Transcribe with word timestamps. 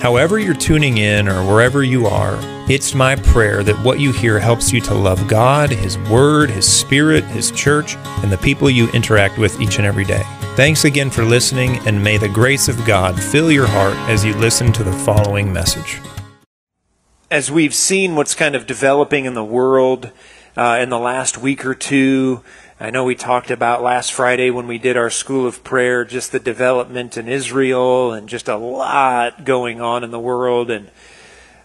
However, 0.00 0.38
you're 0.38 0.54
tuning 0.54 0.98
in 0.98 1.26
or 1.26 1.42
wherever 1.42 1.82
you 1.82 2.06
are, 2.06 2.38
it's 2.70 2.94
my 2.94 3.16
prayer 3.16 3.62
that 3.62 3.82
what 3.82 3.98
you 3.98 4.12
hear 4.12 4.38
helps 4.38 4.70
you 4.72 4.80
to 4.82 4.94
love 4.94 5.26
God, 5.26 5.70
His 5.70 5.96
Word, 6.10 6.50
His 6.50 6.70
Spirit, 6.70 7.24
His 7.24 7.50
church, 7.50 7.96
and 8.22 8.30
the 8.30 8.38
people 8.38 8.68
you 8.68 8.90
interact 8.90 9.38
with 9.38 9.58
each 9.60 9.78
and 9.78 9.86
every 9.86 10.04
day. 10.04 10.22
Thanks 10.54 10.84
again 10.84 11.10
for 11.10 11.24
listening, 11.24 11.78
and 11.86 12.02
may 12.02 12.18
the 12.18 12.28
grace 12.28 12.68
of 12.68 12.84
God 12.84 13.20
fill 13.20 13.50
your 13.50 13.66
heart 13.66 13.96
as 14.10 14.24
you 14.24 14.34
listen 14.34 14.70
to 14.74 14.84
the 14.84 14.92
following 14.92 15.50
message. 15.52 16.00
As 17.30 17.50
we've 17.50 17.74
seen 17.74 18.16
what's 18.16 18.34
kind 18.34 18.54
of 18.54 18.66
developing 18.66 19.24
in 19.24 19.34
the 19.34 19.44
world 19.44 20.10
uh, 20.56 20.78
in 20.80 20.90
the 20.90 20.98
last 20.98 21.38
week 21.38 21.64
or 21.64 21.74
two, 21.74 22.42
I 22.78 22.90
know 22.90 23.04
we 23.04 23.14
talked 23.14 23.50
about 23.50 23.82
last 23.82 24.12
Friday 24.12 24.50
when 24.50 24.66
we 24.66 24.76
did 24.76 24.98
our 24.98 25.08
school 25.08 25.46
of 25.46 25.64
prayer, 25.64 26.04
just 26.04 26.30
the 26.30 26.38
development 26.38 27.16
in 27.16 27.26
Israel 27.26 28.12
and 28.12 28.28
just 28.28 28.48
a 28.48 28.56
lot 28.58 29.46
going 29.46 29.80
on 29.80 30.04
in 30.04 30.10
the 30.10 30.20
world. 30.20 30.70
And 30.70 30.90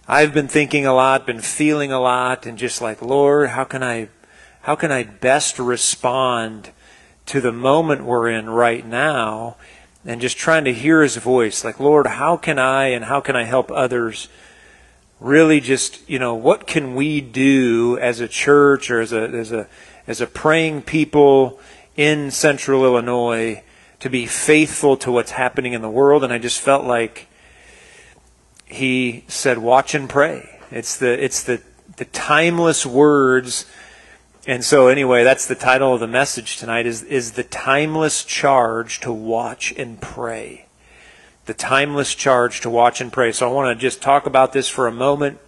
I've 0.08 0.34
been 0.34 0.48
thinking 0.48 0.86
a 0.86 0.94
lot, 0.94 1.28
been 1.28 1.42
feeling 1.42 1.92
a 1.92 2.00
lot, 2.00 2.46
and 2.46 2.58
just 2.58 2.82
like, 2.82 3.02
Lord, 3.02 3.50
how 3.50 3.66
can 3.66 3.84
I, 3.84 4.08
how 4.62 4.76
can 4.76 4.90
I 4.90 5.04
best 5.04 5.60
respond 5.60 6.70
to 7.26 7.42
the 7.42 7.52
moment 7.52 8.06
we're 8.06 8.30
in 8.30 8.50
right 8.50 8.86
now? 8.86 9.58
And 10.06 10.22
just 10.22 10.38
trying 10.38 10.64
to 10.64 10.74
hear 10.74 11.02
His 11.02 11.18
voice, 11.18 11.66
like, 11.66 11.78
Lord, 11.78 12.08
how 12.08 12.38
can 12.38 12.58
I 12.58 12.86
and 12.86 13.04
how 13.04 13.20
can 13.20 13.36
I 13.36 13.44
help 13.44 13.70
others? 13.70 14.30
Really, 15.20 15.60
just 15.60 16.10
you 16.10 16.20
know, 16.20 16.36
what 16.36 16.68
can 16.68 16.96
we 16.96 17.20
do 17.20 17.98
as 18.00 18.22
a 18.22 18.30
church 18.30 18.90
or 18.90 19.02
as 19.02 19.12
a 19.12 19.28
as 19.28 19.52
a 19.52 19.68
as 20.08 20.22
a 20.22 20.28
praying 20.28 20.84
people 20.84 21.60
in 21.96 22.32
central 22.32 22.84
Illinois 22.84 23.64
to 24.00 24.10
be 24.10 24.26
faithful 24.26 24.98
to 24.98 25.12
what's 25.12 25.32
happening 25.32 25.74
in 25.74 25.82
the 25.82 25.90
world. 25.90 26.24
And 26.24 26.34
I 26.34 26.40
just 26.40 26.60
felt 26.60 26.86
like 26.86 27.28
he 28.66 29.24
said, 29.28 29.58
watch 29.60 29.94
and 29.94 30.10
pray. 30.10 30.60
It's 30.72 30.98
the, 30.98 31.24
it's 31.24 31.44
the, 31.44 31.62
the 31.98 32.06
timeless 32.06 32.86
words. 32.86 33.66
And 34.48 34.64
so 34.64 34.88
anyway, 34.88 35.24
that's 35.24 35.46
the 35.46 35.56
title 35.56 35.94
of 35.94 36.00
the 36.00 36.08
message 36.08 36.58
tonight 36.58 36.86
is, 36.86 37.04
is 37.04 37.34
the 37.34 37.44
timeless 37.44 38.24
charge 38.24 39.00
to 39.02 39.12
watch 39.12 39.72
and 39.78 40.02
pray. 40.02 40.66
The 41.46 41.54
timeless 41.54 42.16
charge 42.16 42.62
to 42.62 42.70
watch 42.70 43.02
and 43.02 43.12
pray. 43.12 43.32
So 43.32 43.48
I 43.48 43.54
want 43.54 43.78
to 43.78 43.80
just 43.80 44.02
talk 44.02 44.26
about 44.26 44.54
this 44.54 44.68
for 44.68 44.88
a 44.88 44.92
moment 44.92 45.40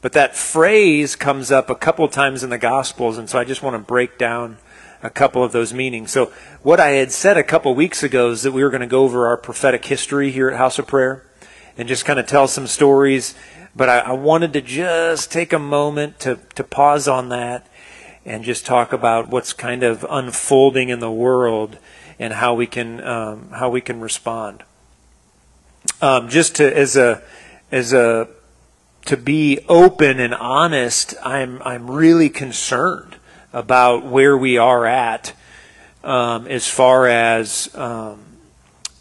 but 0.00 0.12
that 0.12 0.36
phrase 0.36 1.16
comes 1.16 1.50
up 1.50 1.70
a 1.70 1.74
couple 1.74 2.06
times 2.08 2.42
in 2.42 2.50
the 2.50 2.58
Gospels, 2.58 3.18
and 3.18 3.28
so 3.28 3.38
I 3.38 3.44
just 3.44 3.62
want 3.62 3.74
to 3.74 3.78
break 3.80 4.18
down 4.18 4.58
a 5.02 5.10
couple 5.10 5.44
of 5.44 5.52
those 5.52 5.72
meanings. 5.72 6.10
So, 6.10 6.32
what 6.62 6.80
I 6.80 6.90
had 6.90 7.12
said 7.12 7.36
a 7.36 7.44
couple 7.44 7.74
weeks 7.74 8.02
ago 8.02 8.30
is 8.30 8.42
that 8.42 8.52
we 8.52 8.62
were 8.62 8.70
going 8.70 8.80
to 8.80 8.86
go 8.86 9.04
over 9.04 9.26
our 9.26 9.36
prophetic 9.36 9.84
history 9.84 10.30
here 10.30 10.50
at 10.50 10.56
House 10.56 10.78
of 10.78 10.86
Prayer 10.86 11.24
and 11.76 11.88
just 11.88 12.04
kind 12.04 12.18
of 12.18 12.26
tell 12.26 12.48
some 12.48 12.66
stories. 12.66 13.34
But 13.76 13.88
I, 13.88 13.98
I 14.00 14.12
wanted 14.12 14.52
to 14.54 14.60
just 14.60 15.30
take 15.30 15.52
a 15.52 15.58
moment 15.58 16.18
to, 16.20 16.38
to 16.56 16.64
pause 16.64 17.06
on 17.06 17.28
that 17.28 17.68
and 18.24 18.44
just 18.44 18.66
talk 18.66 18.92
about 18.92 19.28
what's 19.28 19.52
kind 19.52 19.82
of 19.82 20.04
unfolding 20.10 20.88
in 20.88 20.98
the 20.98 21.10
world 21.10 21.78
and 22.18 22.32
how 22.32 22.54
we 22.54 22.66
can 22.66 23.02
um, 23.04 23.50
how 23.50 23.70
we 23.70 23.80
can 23.80 24.00
respond. 24.00 24.64
Um, 26.02 26.28
just 26.28 26.56
to 26.56 26.76
as 26.76 26.96
a 26.96 27.22
as 27.70 27.92
a 27.92 28.28
to 29.08 29.16
be 29.16 29.58
open 29.70 30.20
and 30.20 30.34
honest, 30.34 31.14
I'm 31.24 31.62
I'm 31.62 31.90
really 31.90 32.28
concerned 32.28 33.16
about 33.54 34.04
where 34.04 34.36
we 34.36 34.58
are 34.58 34.84
at 34.84 35.32
um, 36.04 36.46
as 36.46 36.68
far 36.68 37.06
as 37.06 37.74
um, 37.74 38.22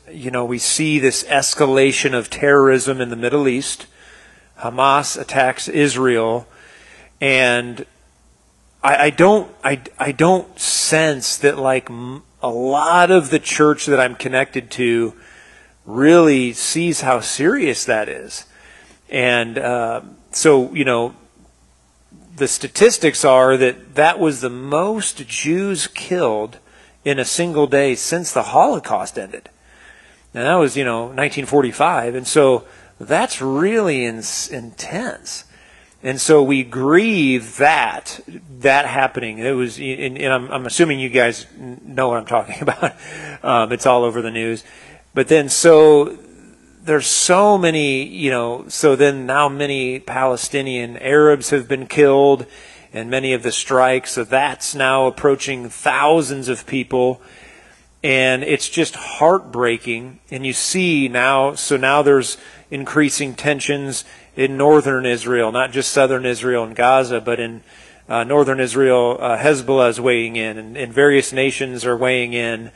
you 0.10 0.32
know. 0.32 0.46
We 0.46 0.60
see 0.60 1.00
this 1.00 1.26
escalation 1.26 2.14
of 2.14 2.30
terrorism 2.30 3.02
in 3.02 3.10
the 3.10 3.18
Middle 3.18 3.50
East. 3.50 3.86
Hamas 4.60 5.20
attacks 5.20 5.68
Israel, 5.68 6.48
and 7.20 7.86
I, 8.82 9.08
I 9.08 9.10
don't 9.10 9.54
I, 9.62 9.82
I 10.00 10.14
don't 10.14 10.58
sense 10.58 11.36
that 11.40 11.58
like 11.58 11.90
a 11.90 12.50
lot 12.50 13.12
of 13.12 13.30
the 13.30 13.40
church 13.40 13.88
that 13.88 14.00
I'm 14.00 14.16
connected 14.16 14.72
to 14.72 15.16
really 15.86 16.54
sees 16.54 17.02
how 17.02 17.20
serious 17.20 17.84
that 17.84 18.08
is. 18.08 18.46
And 19.10 19.58
uh, 19.58 20.02
so, 20.32 20.74
you 20.74 20.86
know, 20.86 21.16
the 22.36 22.48
statistics 22.48 23.26
are 23.26 23.58
that 23.58 23.96
that 23.96 24.20
was 24.20 24.42
the 24.42 24.50
most 24.50 25.28
Jews 25.28 25.88
killed 25.88 26.58
in 27.04 27.20
a 27.20 27.26
single 27.26 27.68
day 27.68 27.96
since 27.96 28.32
the 28.32 28.44
Holocaust 28.44 29.18
ended. 29.18 29.50
And 30.34 30.44
that 30.44 30.56
was, 30.56 30.78
you 30.78 30.84
know, 30.84 31.04
1945. 31.06 32.16
And 32.16 32.28
so 32.28 32.66
that's 33.00 33.42
really 33.42 34.06
in, 34.06 34.22
intense. 34.52 35.46
And 36.04 36.22
so 36.22 36.44
we 36.44 36.64
grieve 36.64 37.58
that, 37.58 38.20
that 38.60 38.86
happening. 38.86 39.40
It 39.40 39.52
was, 39.52 39.80
and, 39.80 40.18
and 40.18 40.34
I'm, 40.34 40.52
I'm, 40.52 40.66
assuming 40.66 41.00
you 41.00 41.10
guys 41.10 41.48
know 41.58 42.10
what 42.10 42.20
I'm 42.20 42.26
talking 42.26 42.58
about. 42.62 42.96
Um, 43.44 43.72
it's 43.72 43.86
all 43.86 44.04
over 44.04 44.22
the 44.22 44.32
news. 44.32 44.64
But 45.14 45.28
then, 45.28 45.50
so 45.50 46.18
there's 46.88 47.08
so 47.08 47.58
many, 47.58 48.04
you 48.04 48.32
know, 48.32 48.66
so 48.70 48.96
then 48.96 49.26
now 49.26 49.50
many 49.50 50.00
Palestinian 50.00 50.96
Arabs 50.98 51.50
have 51.50 51.68
been 51.68 51.86
killed 51.86 52.46
and 52.94 53.10
many 53.10 53.34
of 53.34 53.44
the 53.44 53.52
strikes. 53.52 54.14
So 54.14 54.24
that's 54.24 54.74
now 54.74 55.06
approaching 55.06 55.68
thousands 55.70 56.48
of 56.48 56.66
people. 56.66 57.22
And 58.02 58.42
it's 58.42 58.70
just 58.70 58.96
heartbreaking. 58.96 60.22
And 60.32 60.46
you 60.46 60.54
see 60.54 61.10
now, 61.10 61.56
so 61.56 61.76
now 61.76 62.02
there's 62.02 62.38
increasing 62.72 63.36
tensions 63.36 64.06
in 64.38 64.56
northern 64.56 65.06
Israel, 65.06 65.52
not 65.52 65.74
just 65.74 65.92
southern 65.92 66.26
Israel 66.26 66.64
and 66.64 66.76
Gaza, 66.76 67.20
but 67.20 67.38
in 67.38 67.64
uh, 68.08 68.24
northern 68.24 68.62
Israel, 68.62 69.18
uh, 69.20 69.38
Hezbollah 69.38 69.90
is 69.90 70.00
weighing 70.00 70.38
in, 70.38 70.58
and, 70.58 70.78
and 70.78 70.94
various 70.94 71.34
nations 71.34 71.84
are 71.84 71.98
weighing 71.98 72.32
in. 72.32 72.72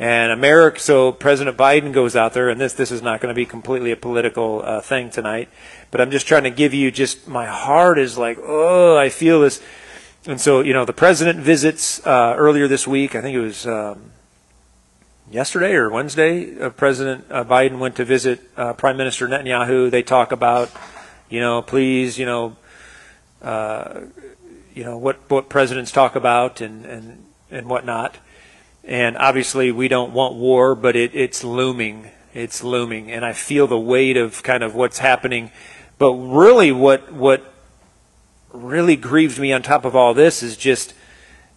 And 0.00 0.32
America, 0.32 0.80
so 0.80 1.12
President 1.12 1.58
Biden 1.58 1.92
goes 1.92 2.16
out 2.16 2.32
there, 2.32 2.48
and 2.48 2.58
this 2.58 2.72
this 2.72 2.90
is 2.90 3.02
not 3.02 3.20
going 3.20 3.28
to 3.28 3.38
be 3.38 3.44
completely 3.44 3.92
a 3.92 3.96
political 3.96 4.62
uh, 4.64 4.80
thing 4.80 5.10
tonight, 5.10 5.50
but 5.90 6.00
I'm 6.00 6.10
just 6.10 6.26
trying 6.26 6.44
to 6.44 6.50
give 6.50 6.72
you 6.72 6.90
just 6.90 7.28
my 7.28 7.44
heart 7.44 7.98
is 7.98 8.16
like, 8.16 8.38
oh, 8.42 8.96
I 8.96 9.10
feel 9.10 9.42
this. 9.42 9.60
And 10.26 10.40
so, 10.40 10.62
you 10.62 10.72
know, 10.72 10.86
the 10.86 10.94
president 10.94 11.40
visits 11.40 12.00
uh, 12.06 12.34
earlier 12.38 12.66
this 12.66 12.88
week. 12.88 13.14
I 13.14 13.20
think 13.20 13.36
it 13.36 13.40
was 13.40 13.66
um, 13.66 14.12
yesterday 15.30 15.74
or 15.74 15.90
Wednesday. 15.90 16.58
Uh, 16.58 16.70
president 16.70 17.26
uh, 17.30 17.44
Biden 17.44 17.78
went 17.78 17.96
to 17.96 18.06
visit 18.06 18.40
uh, 18.56 18.72
Prime 18.72 18.96
Minister 18.96 19.28
Netanyahu. 19.28 19.90
They 19.90 20.02
talk 20.02 20.32
about, 20.32 20.70
you 21.28 21.40
know, 21.40 21.60
please, 21.60 22.18
you 22.18 22.24
know, 22.24 22.56
uh, 23.42 24.00
you 24.74 24.82
know 24.82 24.96
what 24.96 25.18
what 25.28 25.50
presidents 25.50 25.92
talk 25.92 26.16
about 26.16 26.62
and 26.62 26.86
and 26.86 27.26
and 27.50 27.68
whatnot. 27.68 28.16
And 28.90 29.16
obviously, 29.16 29.70
we 29.70 29.86
don't 29.86 30.12
want 30.12 30.34
war, 30.34 30.74
but 30.74 30.96
it, 30.96 31.14
it's 31.14 31.44
looming. 31.44 32.10
It's 32.34 32.64
looming, 32.64 33.10
and 33.12 33.24
I 33.24 33.32
feel 33.32 33.68
the 33.68 33.78
weight 33.78 34.16
of 34.16 34.42
kind 34.42 34.64
of 34.64 34.74
what's 34.74 34.98
happening. 34.98 35.52
But 35.96 36.12
really, 36.14 36.72
what 36.72 37.12
what 37.12 37.54
really 38.52 38.96
grieved 38.96 39.38
me 39.38 39.52
on 39.52 39.62
top 39.62 39.84
of 39.84 39.94
all 39.94 40.12
this 40.12 40.42
is 40.42 40.56
just 40.56 40.92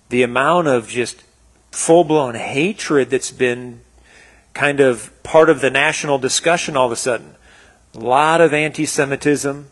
the 0.10 0.22
amount 0.22 0.68
of 0.68 0.88
just 0.88 1.24
full 1.72 2.04
blown 2.04 2.36
hatred 2.36 3.10
that's 3.10 3.32
been 3.32 3.82
kind 4.54 4.80
of 4.80 5.12
part 5.24 5.50
of 5.50 5.60
the 5.60 5.72
national 5.72 6.20
discussion 6.20 6.78
all 6.78 6.86
of 6.86 6.92
a 6.92 6.96
sudden. 6.96 7.36
A 7.96 8.00
lot 8.00 8.42
of 8.42 8.54
anti 8.54 8.86
Semitism, 8.86 9.70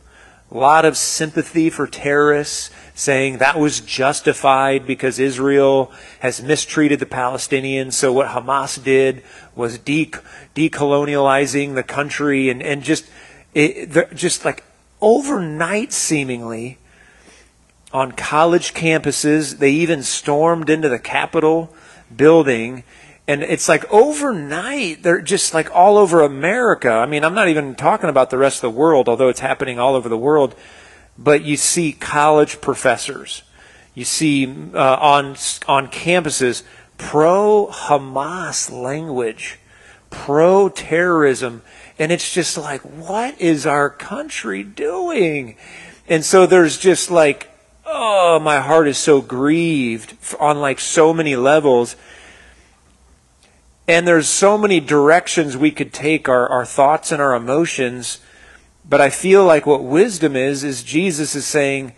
a 0.50 0.57
lot 0.57 0.83
of 0.83 0.97
sympathy 0.97 1.69
for 1.69 1.85
terrorists, 1.85 2.71
saying 2.93 3.38
that 3.38 3.57
was 3.57 3.79
justified 3.79 4.85
because 4.85 5.19
Israel 5.19 5.91
has 6.19 6.41
mistreated 6.41 6.99
the 6.99 7.05
Palestinians. 7.05 7.93
So 7.93 8.11
what 8.11 8.29
Hamas 8.29 8.81
did 8.83 9.23
was 9.55 9.77
de- 9.77 10.11
decolonializing 10.55 11.75
the 11.75 11.83
country 11.83 12.49
and, 12.49 12.61
and 12.61 12.83
just, 12.83 13.09
it, 13.53 14.13
just 14.15 14.45
like 14.45 14.63
overnight 15.01 15.93
seemingly 15.93 16.77
on 17.93 18.11
college 18.11 18.73
campuses. 18.73 19.57
They 19.57 19.71
even 19.71 20.03
stormed 20.03 20.69
into 20.69 20.89
the 20.89 20.99
Capitol 20.99 21.73
building. 22.15 22.83
And 23.27 23.44
it's 23.44 23.69
like 23.69 23.89
overnight, 23.91 25.03
they're 25.03 25.21
just 25.21 25.53
like 25.53 25.73
all 25.73 25.97
over 25.97 26.21
America. 26.21 26.89
I 26.89 27.05
mean, 27.05 27.23
I'm 27.23 27.33
not 27.33 27.47
even 27.47 27.75
talking 27.75 28.09
about 28.09 28.29
the 28.29 28.37
rest 28.37 28.57
of 28.57 28.73
the 28.73 28.77
world, 28.77 29.07
although 29.07 29.29
it's 29.29 29.39
happening 29.39 29.79
all 29.79 29.95
over 29.95 30.09
the 30.09 30.17
world 30.17 30.55
but 31.23 31.44
you 31.44 31.57
see 31.57 31.91
college 31.91 32.62
professors, 32.62 33.44
you 33.94 34.06
see 34.06 34.47
uh, 34.73 34.97
on 35.00 35.35
on 35.68 35.88
campuses 35.88 36.63
pro 36.97 37.68
Hamas 37.71 38.71
language, 38.71 39.59
pro 40.09 40.69
terrorism. 40.69 41.63
And 42.00 42.12
it's 42.12 42.33
just 42.33 42.57
like, 42.57 42.81
what 42.81 43.39
is 43.39 43.65
our 43.65 43.89
country 43.89 44.63
doing? 44.63 45.56
And 46.07 46.23
so 46.23 46.45
there's 46.45 46.77
just 46.77 47.12
like, 47.12 47.50
oh, 47.85 48.39
my 48.39 48.59
heart 48.59 48.88
is 48.88 48.97
so 48.97 49.21
grieved 49.21 50.15
on 50.39 50.59
like 50.59 50.79
so 50.79 51.13
many 51.13 51.35
levels. 51.35 51.95
And 53.88 54.07
there's 54.07 54.27
so 54.27 54.57
many 54.57 54.79
directions 54.79 55.57
we 55.57 55.71
could 55.71 55.91
take 55.91 56.29
our, 56.29 56.47
our 56.47 56.65
thoughts 56.65 57.12
and 57.12 57.21
our 57.21 57.35
emotions. 57.35 58.19
But 58.88 59.01
I 59.01 59.10
feel 59.10 59.45
like 59.45 59.66
what 59.66 59.83
wisdom 59.83 60.36
is, 60.36 60.63
is 60.63 60.83
Jesus 60.83 61.36
is 61.36 61.45
saying, 61.45 61.94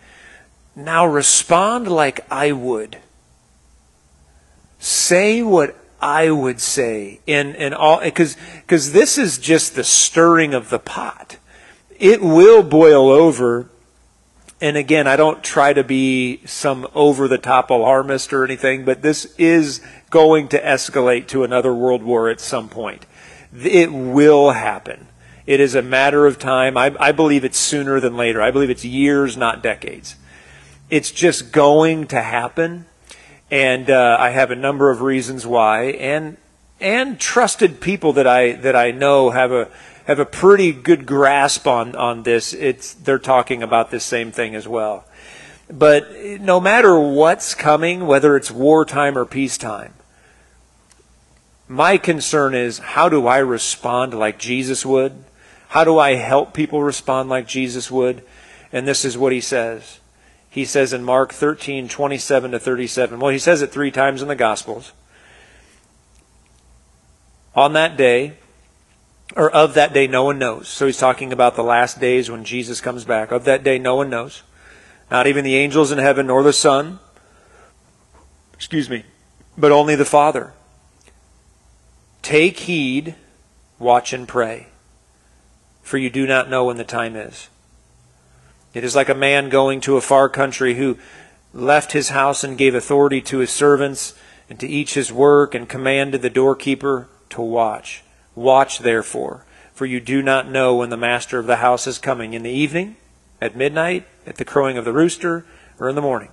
now 0.76 1.06
respond 1.06 1.88
like 1.88 2.20
I 2.32 2.52
would. 2.52 2.98
Say 4.80 5.42
what 5.42 5.76
I 6.02 6.30
would 6.32 6.60
say 6.60 7.22
in, 7.26 7.56
in 7.56 7.74
all, 7.74 8.02
because, 8.02 8.36
because 8.62 8.92
this 8.92 9.18
is 9.18 9.38
just 9.38 9.76
the 9.76 9.84
stirring 9.84 10.54
of 10.54 10.70
the 10.70 10.80
pot. 10.80 11.38
It 11.98 12.22
will 12.22 12.64
boil 12.64 13.10
over. 13.10 13.70
And 14.60 14.76
again, 14.76 15.08
I 15.08 15.16
don't 15.16 15.44
try 15.44 15.74
to 15.74 15.84
be 15.84 16.42
some 16.46 16.88
over 16.94 17.28
the 17.28 17.38
top 17.38 17.70
alarmist 17.70 18.34
or 18.34 18.44
anything, 18.44 18.84
but 18.84 19.02
this 19.02 19.26
is 19.38 19.82
going 20.10 20.50
to 20.50 20.62
escalate 20.62 21.28
to 21.28 21.44
another 21.44 21.74
world 21.74 22.04
war 22.04 22.30
at 22.30 22.42
some 22.42 22.68
point. 22.68 23.06
It 23.56 23.92
will 23.92 24.52
happen. 24.52 25.08
It 25.46 25.60
is 25.60 25.76
a 25.76 25.82
matter 25.82 26.26
of 26.26 26.40
time. 26.40 26.78
I, 26.78 26.96
I 27.00 27.12
believe 27.12 27.44
it's 27.44 27.60
sooner 27.60 28.00
than 28.00 28.16
later. 28.16 28.42
I 28.42 28.52
believe 28.52 28.70
it's 28.70 28.86
years, 28.86 29.36
not 29.36 29.62
decades. 29.62 30.16
It's 30.90 31.12
just 31.12 31.52
going 31.52 32.08
to 32.08 32.22
happen. 32.22 32.86
And 33.52 33.90
uh, 33.90 34.18
I 34.20 34.30
have 34.30 34.52
a 34.52 34.56
number 34.56 34.90
of 34.90 35.02
reasons 35.02 35.46
why. 35.46 35.86
And, 35.92 36.38
and 36.80 37.20
trusted 37.20 37.82
people 37.82 38.14
that 38.14 38.28
I, 38.28 38.54
that 38.54 38.76
I 38.76 38.92
know 38.92 39.32
have 39.32 39.52
a, 39.52 39.70
have 40.06 40.20
a 40.20 40.26
pretty 40.26 40.72
good 40.72 41.06
grasp 41.06 41.68
on, 41.68 41.96
on 41.96 42.24
this. 42.24 42.54
It's, 42.54 42.94
they're 42.94 43.20
talking 43.20 43.62
about 43.62 43.92
this 43.92 44.06
same 44.06 44.32
thing 44.32 44.56
as 44.56 44.68
well. 44.68 45.06
But 45.70 46.10
no 46.40 46.60
matter 46.60 46.98
what's 46.98 47.54
coming, 47.54 48.06
whether 48.06 48.38
it's 48.38 48.52
wartime 48.52 49.18
or 49.18 49.26
peacetime, 49.26 49.94
my 51.68 51.98
concern 51.98 52.54
is 52.54 52.80
how 52.80 53.10
do 53.10 53.28
I 53.28 53.40
respond 53.40 54.14
like 54.14 54.38
Jesus 54.38 54.86
would? 54.86 55.24
How 55.74 55.84
do 55.84 55.98
I 55.98 56.14
help 56.14 56.54
people 56.54 56.84
respond 56.84 57.30
like 57.30 57.48
Jesus 57.48 57.90
would? 57.90 58.24
And 58.72 58.88
this 58.88 59.04
is 59.04 59.18
what 59.18 59.34
he 59.34 59.42
says. 59.42 60.00
He 60.48 60.66
says 60.66 60.94
in 60.94 61.04
Mark 61.04 61.34
13, 61.34 61.90
27 61.90 62.52
to 62.52 62.60
37. 62.60 63.20
Well, 63.20 63.32
he 63.32 63.40
says 63.40 63.64
it 63.64 63.72
three 63.72 63.90
times 63.90 64.22
in 64.22 64.28
the 64.28 64.36
Gospels. 64.36 64.92
On 67.56 67.74
that 67.74 67.98
day, 67.98 68.34
or 69.36 69.50
of 69.50 69.74
that 69.74 69.94
day, 69.94 70.06
no 70.06 70.24
one 70.24 70.38
knows. 70.38 70.68
So 70.68 70.86
he's 70.86 71.00
talking 71.00 71.34
about 71.34 71.56
the 71.56 71.64
last 71.64 72.00
days 72.00 72.30
when 72.30 72.44
Jesus 72.44 72.80
comes 72.80 73.04
back. 73.04 73.32
Of 73.32 73.46
that 73.46 73.64
day, 73.64 73.80
no 73.80 73.96
one 73.96 74.12
knows. 74.12 74.44
Not 75.10 75.26
even 75.26 75.44
the 75.44 75.56
angels 75.56 75.92
in 75.92 75.98
heaven, 75.98 76.28
nor 76.28 76.44
the 76.44 76.54
Son. 76.54 77.00
Excuse 78.54 78.92
me. 78.92 79.06
But 79.58 79.72
only 79.72 79.96
the 79.96 80.06
Father. 80.06 80.54
Take 82.22 82.60
heed, 82.60 83.16
watch 83.80 84.14
and 84.14 84.28
pray, 84.28 84.68
for 85.84 85.98
you 85.98 86.10
do 86.10 86.26
not 86.26 86.50
know 86.50 86.66
when 86.66 86.78
the 86.78 86.84
time 86.84 87.16
is. 87.16 87.50
It 88.74 88.84
is 88.84 88.96
like 88.96 89.10
a 89.10 89.16
man 89.16 89.50
going 89.50 89.82
to 89.82 89.98
a 89.98 90.02
far 90.02 90.30
country 90.30 90.76
who 90.76 90.98
left 91.54 91.92
his 91.92 92.10
house 92.10 92.44
and 92.44 92.58
gave 92.58 92.74
authority 92.74 93.22
to 93.22 93.38
his 93.38 93.52
servants 93.52 94.16
and 94.50 94.60
to 94.60 94.68
each 94.68 94.96
his 94.96 95.12
work 95.12 95.54
and 95.54 95.70
commanded 95.70 96.22
the 96.22 96.30
doorkeeper 96.30 97.08
to 97.30 97.42
watch. 97.42 98.04
Watch 98.34 98.80
therefore, 98.80 99.46
for 99.74 99.86
you 99.86 100.00
do 100.00 100.24
not 100.24 100.50
know 100.50 100.76
when 100.76 100.90
the 100.90 100.98
master 100.98 101.38
of 101.38 101.46
the 101.46 101.58
house 101.58 101.86
is 101.86 102.00
coming 102.00 102.34
in 102.34 102.42
the 102.42 102.50
evening, 102.50 102.96
at 103.40 103.56
midnight, 103.56 104.08
at 104.26 104.38
the 104.38 104.46
crowing 104.46 104.78
of 104.78 104.86
the 104.86 104.94
rooster, 104.94 105.46
or 105.80 105.90
in 105.90 105.96
the 105.96 106.02
morning, 106.02 106.30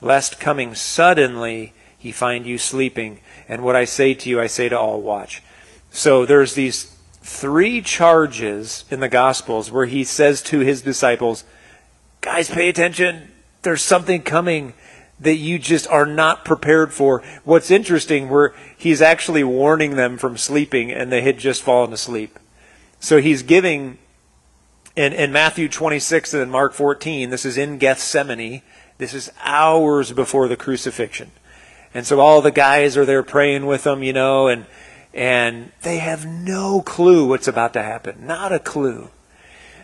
lest 0.00 0.40
coming 0.40 0.74
suddenly 0.74 1.72
he 1.96 2.12
find 2.12 2.44
you 2.44 2.58
sleeping. 2.58 3.20
And 3.48 3.62
what 3.62 3.76
I 3.76 3.84
say 3.84 4.14
to 4.14 4.28
you, 4.28 4.40
I 4.40 4.46
say 4.46 4.68
to 4.68 4.78
all, 4.78 5.00
watch. 5.00 5.42
So 5.90 6.26
there's 6.26 6.54
these 6.54 6.97
three 7.28 7.82
charges 7.82 8.84
in 8.90 9.00
the 9.00 9.08
Gospels 9.08 9.70
where 9.70 9.84
he 9.84 10.02
says 10.02 10.42
to 10.44 10.60
his 10.60 10.80
disciples, 10.80 11.44
guys, 12.22 12.48
pay 12.48 12.70
attention. 12.70 13.30
There's 13.62 13.82
something 13.82 14.22
coming 14.22 14.72
that 15.20 15.34
you 15.34 15.58
just 15.58 15.86
are 15.88 16.06
not 16.06 16.46
prepared 16.46 16.92
for. 16.92 17.22
What's 17.44 17.70
interesting, 17.70 18.30
where 18.30 18.54
he's 18.76 19.02
actually 19.02 19.44
warning 19.44 19.96
them 19.96 20.16
from 20.16 20.38
sleeping 20.38 20.90
and 20.90 21.12
they 21.12 21.20
had 21.20 21.38
just 21.38 21.62
fallen 21.62 21.92
asleep. 21.92 22.38
So 22.98 23.20
he's 23.20 23.42
giving, 23.42 23.98
in, 24.96 25.12
in 25.12 25.30
Matthew 25.30 25.68
26 25.68 26.32
and 26.32 26.42
in 26.42 26.50
Mark 26.50 26.72
14, 26.72 27.28
this 27.28 27.44
is 27.44 27.58
in 27.58 27.76
Gethsemane. 27.76 28.62
This 28.96 29.12
is 29.12 29.30
hours 29.44 30.12
before 30.12 30.48
the 30.48 30.56
crucifixion. 30.56 31.30
And 31.92 32.06
so 32.06 32.20
all 32.20 32.40
the 32.40 32.50
guys 32.50 32.96
are 32.96 33.04
there 33.04 33.22
praying 33.22 33.66
with 33.66 33.84
them, 33.84 34.02
you 34.02 34.14
know, 34.14 34.48
and 34.48 34.64
and 35.14 35.72
they 35.82 35.98
have 35.98 36.26
no 36.26 36.82
clue 36.82 37.26
what's 37.26 37.48
about 37.48 37.72
to 37.72 37.82
happen. 37.82 38.26
Not 38.26 38.52
a 38.52 38.58
clue. 38.58 39.10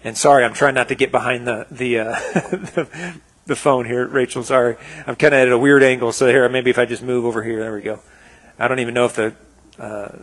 And 0.03 0.19
sorry, 0.19 0.45
I'm 0.45 0.53
trying 0.53 0.75
not 0.75 0.89
to 0.89 0.95
get 0.95 1.11
behind 1.11 1.47
the 1.47 1.67
the 1.71 1.99
uh, 1.99 2.05
the, 3.47 3.57
phone 3.57 3.87
here, 3.87 4.07
Rachel. 4.07 4.43
Sorry, 4.43 4.77
I'm 5.07 5.17
kind 5.17 5.35
of 5.35 5.41
at 5.41 5.49
a 5.51 5.59
weird 5.59 5.83
angle. 5.83 6.13
So 6.13 6.27
here, 6.27 6.47
maybe 6.49 6.71
if 6.71 6.79
I 6.79 6.85
just 6.85 7.03
move 7.03 7.25
over 7.25 7.43
here, 7.43 7.61
there 7.61 7.73
we 7.73 7.81
go. 7.81 8.01
I 8.59 8.69
don't 8.69 8.81
even 8.81 8.95
know 8.95 9.07
if 9.07 9.15
the 9.15 9.35
uh, 9.79 10.19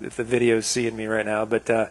if 0.00 0.16
the 0.16 0.24
video 0.24 0.58
is 0.58 0.66
seeing 0.66 0.96
me 0.96 1.06
right 1.06 1.26
now, 1.26 1.44
but 1.44 1.68
uh, 1.68 1.86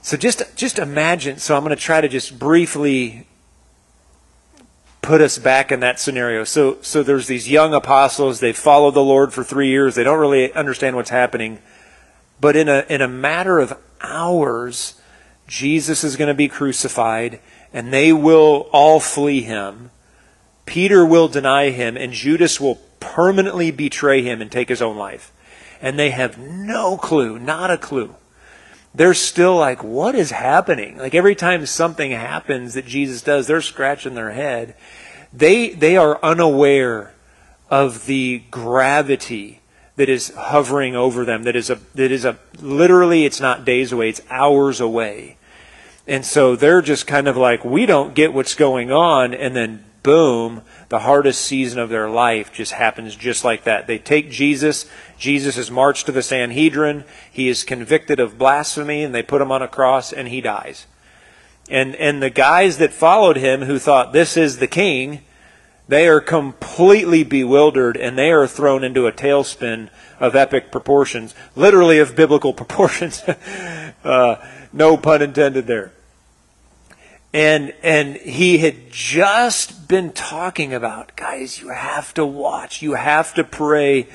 so 0.00 0.16
just 0.16 0.56
just 0.56 0.78
imagine. 0.78 1.38
So 1.38 1.56
I'm 1.56 1.64
going 1.64 1.74
to 1.76 1.82
try 1.82 2.00
to 2.00 2.08
just 2.08 2.38
briefly 2.38 3.26
put 5.06 5.20
us 5.20 5.38
back 5.38 5.70
in 5.70 5.80
that 5.80 6.00
scenario. 6.00 6.42
So, 6.42 6.78
so 6.82 7.02
there's 7.02 7.28
these 7.28 7.48
young 7.48 7.72
apostles. 7.72 8.40
They 8.40 8.52
follow 8.52 8.90
the 8.90 9.02
Lord 9.02 9.32
for 9.32 9.44
three 9.44 9.68
years. 9.68 9.94
They 9.94 10.02
don't 10.02 10.18
really 10.18 10.52
understand 10.52 10.96
what's 10.96 11.10
happening. 11.10 11.60
But 12.40 12.56
in 12.56 12.68
a, 12.68 12.84
in 12.88 13.00
a 13.00 13.08
matter 13.08 13.60
of 13.60 13.78
hours, 14.00 15.00
Jesus 15.46 16.02
is 16.02 16.16
going 16.16 16.28
to 16.28 16.34
be 16.34 16.48
crucified 16.48 17.40
and 17.72 17.92
they 17.92 18.12
will 18.12 18.68
all 18.72 18.98
flee 18.98 19.42
him. 19.42 19.90
Peter 20.66 21.06
will 21.06 21.28
deny 21.28 21.70
him 21.70 21.96
and 21.96 22.12
Judas 22.12 22.60
will 22.60 22.80
permanently 22.98 23.70
betray 23.70 24.22
him 24.22 24.42
and 24.42 24.50
take 24.50 24.68
his 24.68 24.82
own 24.82 24.96
life. 24.96 25.32
And 25.80 25.96
they 25.98 26.10
have 26.10 26.36
no 26.36 26.96
clue, 26.96 27.38
not 27.38 27.70
a 27.70 27.78
clue. 27.78 28.16
They're 28.96 29.14
still 29.14 29.56
like, 29.56 29.84
what 29.84 30.14
is 30.14 30.30
happening? 30.30 30.98
Like 30.98 31.14
every 31.14 31.34
time 31.34 31.64
something 31.66 32.10
happens 32.10 32.74
that 32.74 32.86
Jesus 32.86 33.22
does, 33.22 33.46
they're 33.46 33.60
scratching 33.60 34.14
their 34.14 34.32
head 34.32 34.74
they, 35.36 35.70
they 35.70 35.96
are 35.96 36.18
unaware 36.22 37.12
of 37.70 38.06
the 38.06 38.42
gravity 38.50 39.60
that 39.96 40.08
is 40.08 40.32
hovering 40.34 40.96
over 40.96 41.24
them, 41.24 41.42
that 41.44 41.56
is 41.56 41.70
a, 41.70 41.76
that 41.94 42.10
is 42.10 42.24
a, 42.24 42.38
literally 42.60 43.24
it's 43.24 43.40
not 43.40 43.64
days 43.64 43.92
away, 43.92 44.08
it's 44.08 44.20
hours 44.30 44.80
away. 44.80 45.36
And 46.06 46.24
so 46.24 46.54
they're 46.54 46.82
just 46.82 47.06
kind 47.06 47.28
of 47.28 47.36
like, 47.36 47.64
we 47.64 47.86
don't 47.86 48.14
get 48.14 48.32
what's 48.32 48.54
going 48.54 48.92
on, 48.92 49.34
and 49.34 49.56
then 49.56 49.84
boom, 50.02 50.62
the 50.88 51.00
hardest 51.00 51.40
season 51.40 51.78
of 51.78 51.88
their 51.88 52.08
life 52.08 52.52
just 52.52 52.72
happens 52.72 53.16
just 53.16 53.44
like 53.44 53.64
that. 53.64 53.86
They 53.86 53.98
take 53.98 54.30
Jesus, 54.30 54.88
Jesus 55.18 55.56
is 55.56 55.70
marched 55.70 56.06
to 56.06 56.12
the 56.12 56.22
Sanhedrin, 56.22 57.04
he 57.30 57.48
is 57.48 57.64
convicted 57.64 58.20
of 58.20 58.38
blasphemy, 58.38 59.02
and 59.02 59.14
they 59.14 59.22
put 59.22 59.42
him 59.42 59.50
on 59.50 59.62
a 59.62 59.68
cross, 59.68 60.12
and 60.12 60.28
he 60.28 60.40
dies. 60.40 60.86
And, 61.68 61.96
and 61.96 62.22
the 62.22 62.30
guys 62.30 62.78
that 62.78 62.92
followed 62.92 63.36
him 63.36 63.62
who 63.62 63.78
thought 63.78 64.12
this 64.12 64.36
is 64.36 64.58
the 64.58 64.68
king, 64.68 65.22
they 65.88 66.08
are 66.08 66.20
completely 66.20 67.24
bewildered 67.24 67.96
and 67.96 68.16
they 68.16 68.30
are 68.30 68.46
thrown 68.46 68.84
into 68.84 69.06
a 69.06 69.12
tailspin 69.12 69.88
of 70.18 70.34
epic 70.34 70.70
proportions, 70.70 71.34
literally 71.54 71.98
of 71.98 72.16
biblical 72.16 72.52
proportions. 72.54 73.22
uh, 74.04 74.36
no 74.72 74.96
pun 74.96 75.22
intended 75.22 75.66
there. 75.66 75.92
And, 77.36 77.74
and 77.82 78.16
he 78.16 78.56
had 78.56 78.90
just 78.90 79.88
been 79.88 80.12
talking 80.12 80.72
about, 80.72 81.14
guys, 81.16 81.60
you 81.60 81.68
have 81.68 82.14
to 82.14 82.24
watch, 82.24 82.80
you 82.80 82.94
have 82.94 83.34
to 83.34 83.44
pray. 83.44 84.06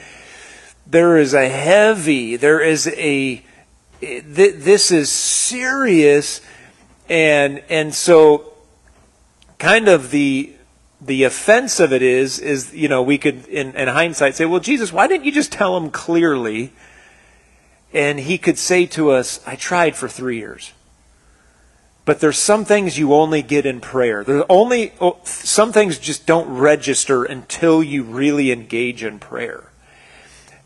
There 0.88 1.20
is 1.20 1.36
a 1.36 1.48
heavy, 1.48 2.36
there 2.36 2.60
is 2.60 2.88
a, 2.88 3.44
this 4.02 4.90
is 4.90 5.12
serious. 5.12 6.42
And 7.10 7.62
and 7.70 7.94
so 7.94 8.54
kind 9.60 9.88
of 9.88 10.10
the 10.10 10.54
the 11.00 11.24
offense 11.24 11.80
of 11.80 11.94
it 11.94 12.02
is 12.02 12.40
is 12.40 12.74
you 12.74 12.88
know 12.88 13.04
we 13.04 13.20
could 13.20 13.46
in, 13.46 13.76
in 13.76 13.88
hindsight 13.88 14.34
say 14.34 14.46
well 14.46 14.60
jesus 14.60 14.92
why 14.92 15.06
didn't 15.06 15.26
you 15.26 15.32
just 15.32 15.52
tell 15.52 15.78
him 15.78 15.92
clearly? 15.92 16.74
And 17.94 18.22
he 18.22 18.40
could 18.40 18.58
say 18.58 18.88
to 18.88 19.12
us 19.12 19.40
i 19.46 19.56
tried 19.56 19.96
for 19.96 20.08
three 20.08 20.38
years 20.38 20.74
but 22.04 22.20
there's 22.20 22.38
some 22.38 22.66
things 22.66 22.98
you 22.98 23.14
only 23.14 23.42
get 23.42 23.66
in 23.66 23.80
prayer 23.80 24.24
there's 24.24 24.44
only 24.50 24.94
oh, 25.00 25.18
some 25.24 25.72
things 25.72 25.98
just 25.98 26.26
don't 26.26 26.50
register 26.50 27.24
until 27.24 27.82
you 27.84 28.04
really 28.04 28.52
engage 28.52 29.04
in 29.04 29.20
prayer 29.20 29.72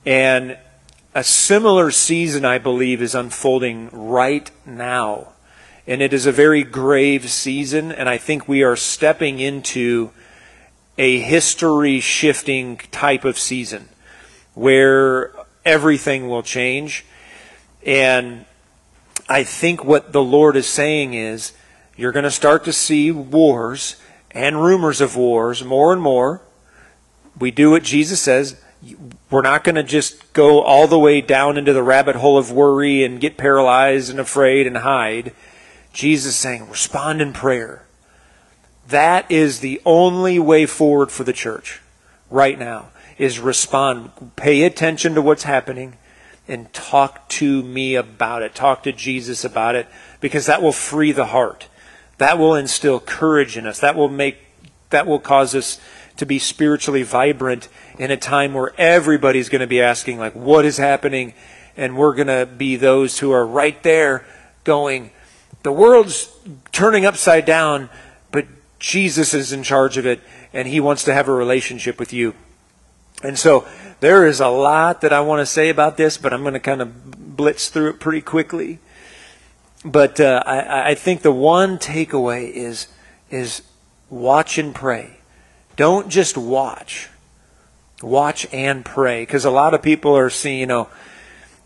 And 0.06 0.58
a 1.16 1.24
similar 1.24 1.92
season, 1.92 2.44
I 2.44 2.60
believe, 2.60 3.02
is 3.02 3.16
unfolding 3.16 3.90
right 3.92 4.52
now. 4.66 5.30
And 5.88 6.02
it 6.02 6.14
is 6.14 6.26
a 6.26 6.32
very 6.32 6.64
grave 6.64 7.30
season, 7.30 7.92
and 7.92 8.10
I 8.10 8.18
think 8.18 8.48
we 8.48 8.64
are 8.64 8.76
stepping 8.76 9.40
into 9.40 10.12
a 10.98 11.20
history 11.20 12.00
shifting 12.00 12.78
type 12.92 13.24
of 13.24 13.40
season 13.40 13.90
where 14.54 15.32
everything 15.64 16.28
will 16.28 16.44
change. 16.44 17.06
And 17.86 18.46
I 19.28 19.44
think 19.44 19.84
what 19.84 20.12
the 20.12 20.24
Lord 20.24 20.56
is 20.56 20.68
saying 20.68 21.14
is 21.14 21.54
you're 21.96 22.12
going 22.12 22.24
to 22.24 22.32
start 22.32 22.64
to 22.66 22.74
see 22.74 23.12
wars 23.12 23.96
and 24.32 24.62
rumors 24.62 25.02
of 25.02 25.16
wars 25.16 25.64
more 25.64 25.94
and 25.94 26.02
more. 26.02 26.42
We 27.40 27.52
do 27.52 27.72
what 27.72 27.84
Jesus 27.84 28.22
says. 28.22 28.62
We're 29.32 29.42
not 29.42 29.64
going 29.64 29.76
to 29.76 29.84
just 29.84 30.32
go 30.34 30.62
all 30.62 30.88
the 30.88 31.00
way 31.00 31.22
down 31.22 31.58
into 31.58 31.74
the 31.74 31.82
rabbit 31.82 32.18
hole 32.18 32.38
of 32.38 32.52
worry 32.52 33.04
and 33.04 33.20
get 33.20 33.38
paralyzed 33.38 34.12
and 34.12 34.20
afraid 34.20 34.68
and 34.68 34.78
hide. 34.78 35.34
Jesus 35.92 36.34
is 36.34 36.36
saying, 36.36 36.70
respond 36.70 37.22
in 37.22 37.34
prayer. 37.34 37.86
That 38.88 39.30
is 39.32 39.62
the 39.62 39.82
only 39.86 40.38
way 40.38 40.68
forward 40.68 41.12
for 41.12 41.24
the 41.24 41.34
church 41.34 41.82
right 42.30 42.60
now 42.60 42.90
is 43.18 43.40
respond. 43.40 44.12
Pay 44.36 44.64
attention 44.64 45.16
to 45.16 45.22
what's 45.22 45.44
happening 45.44 45.98
and 46.48 46.72
talk 46.74 47.28
to 47.30 47.64
me 47.64 47.96
about 47.96 48.42
it. 48.42 48.54
Talk 48.54 48.84
to 48.84 48.92
Jesus 48.92 49.44
about 49.44 49.76
it 49.76 49.88
because 50.20 50.46
that 50.46 50.62
will 50.62 50.72
free 50.72 51.12
the 51.12 51.28
heart. 51.28 51.68
That 52.18 52.38
will 52.38 52.56
instill 52.56 53.00
courage 53.00 53.58
in 53.58 53.66
us. 53.66 53.80
That 53.80 53.96
will 53.96 54.10
make 54.10 54.38
that 54.90 55.08
will 55.08 55.20
cause 55.20 55.56
us 55.56 55.80
to 56.18 56.26
be 56.26 56.40
spiritually 56.40 57.04
vibrant 57.04 57.68
in 57.98 58.12
a 58.12 58.18
time 58.18 58.54
where 58.54 58.74
everybody's 58.78 59.50
going 59.50 59.62
to 59.62 59.68
be 59.68 59.82
asking 59.82 60.18
like 60.18 60.34
what 60.34 60.64
is 60.64 60.78
happening 60.78 61.34
and 61.76 61.98
we're 61.98 62.14
going 62.14 62.28
to 62.28 62.46
be 62.46 62.76
those 62.76 63.20
who 63.20 63.32
are 63.32 63.46
right 63.46 63.82
there 63.84 64.26
going 64.64 65.12
the 65.64 65.72
world's 65.72 66.32
turning 66.72 67.06
upside 67.06 67.44
down 67.46 67.90
but 68.32 68.46
Jesus 68.80 69.34
is 69.34 69.52
in 69.52 69.64
charge 69.64 69.98
of 69.98 70.06
it 70.06 70.22
and 70.54 70.68
he 70.68 70.80
wants 70.80 71.04
to 71.04 71.14
have 71.14 71.28
a 71.28 71.34
relationship 71.34 72.00
with 72.00 72.14
you. 72.14 72.34
And 73.26 73.38
so 73.38 73.68
there 74.00 74.26
is 74.26 74.40
a 74.40 74.48
lot 74.48 75.02
that 75.02 75.12
I 75.12 75.22
want 75.22 75.40
to 75.40 75.46
say 75.46 75.70
about 75.70 75.98
this, 75.98 76.18
but 76.18 76.34
I'm 76.34 76.42
going 76.42 76.54
to 76.54 76.60
kind 76.60 76.82
of 76.82 77.36
blitz 77.36 77.70
through 77.70 77.90
it 77.90 78.00
pretty 78.00 78.22
quickly. 78.22 78.80
But 79.84 80.20
uh, 80.20 80.44
I, 80.46 80.92
I 80.92 80.96
think 80.96 81.22
the 81.22 81.32
one 81.32 81.78
takeaway 81.78 82.50
is 82.52 82.88
is 83.30 83.62
watch 84.10 84.58
and 84.58 84.74
pray. 84.74 85.18
Don't 85.76 86.10
just 86.10 86.38
watch. 86.38 87.10
Watch 88.02 88.48
and 88.54 88.86
pray. 88.86 89.24
Because 89.24 89.46
a 89.46 89.52
lot 89.52 89.74
of 89.74 89.82
people 89.82 90.16
are 90.16 90.30
seeing, 90.30 90.60
you 90.60 90.66
know, 90.66 90.90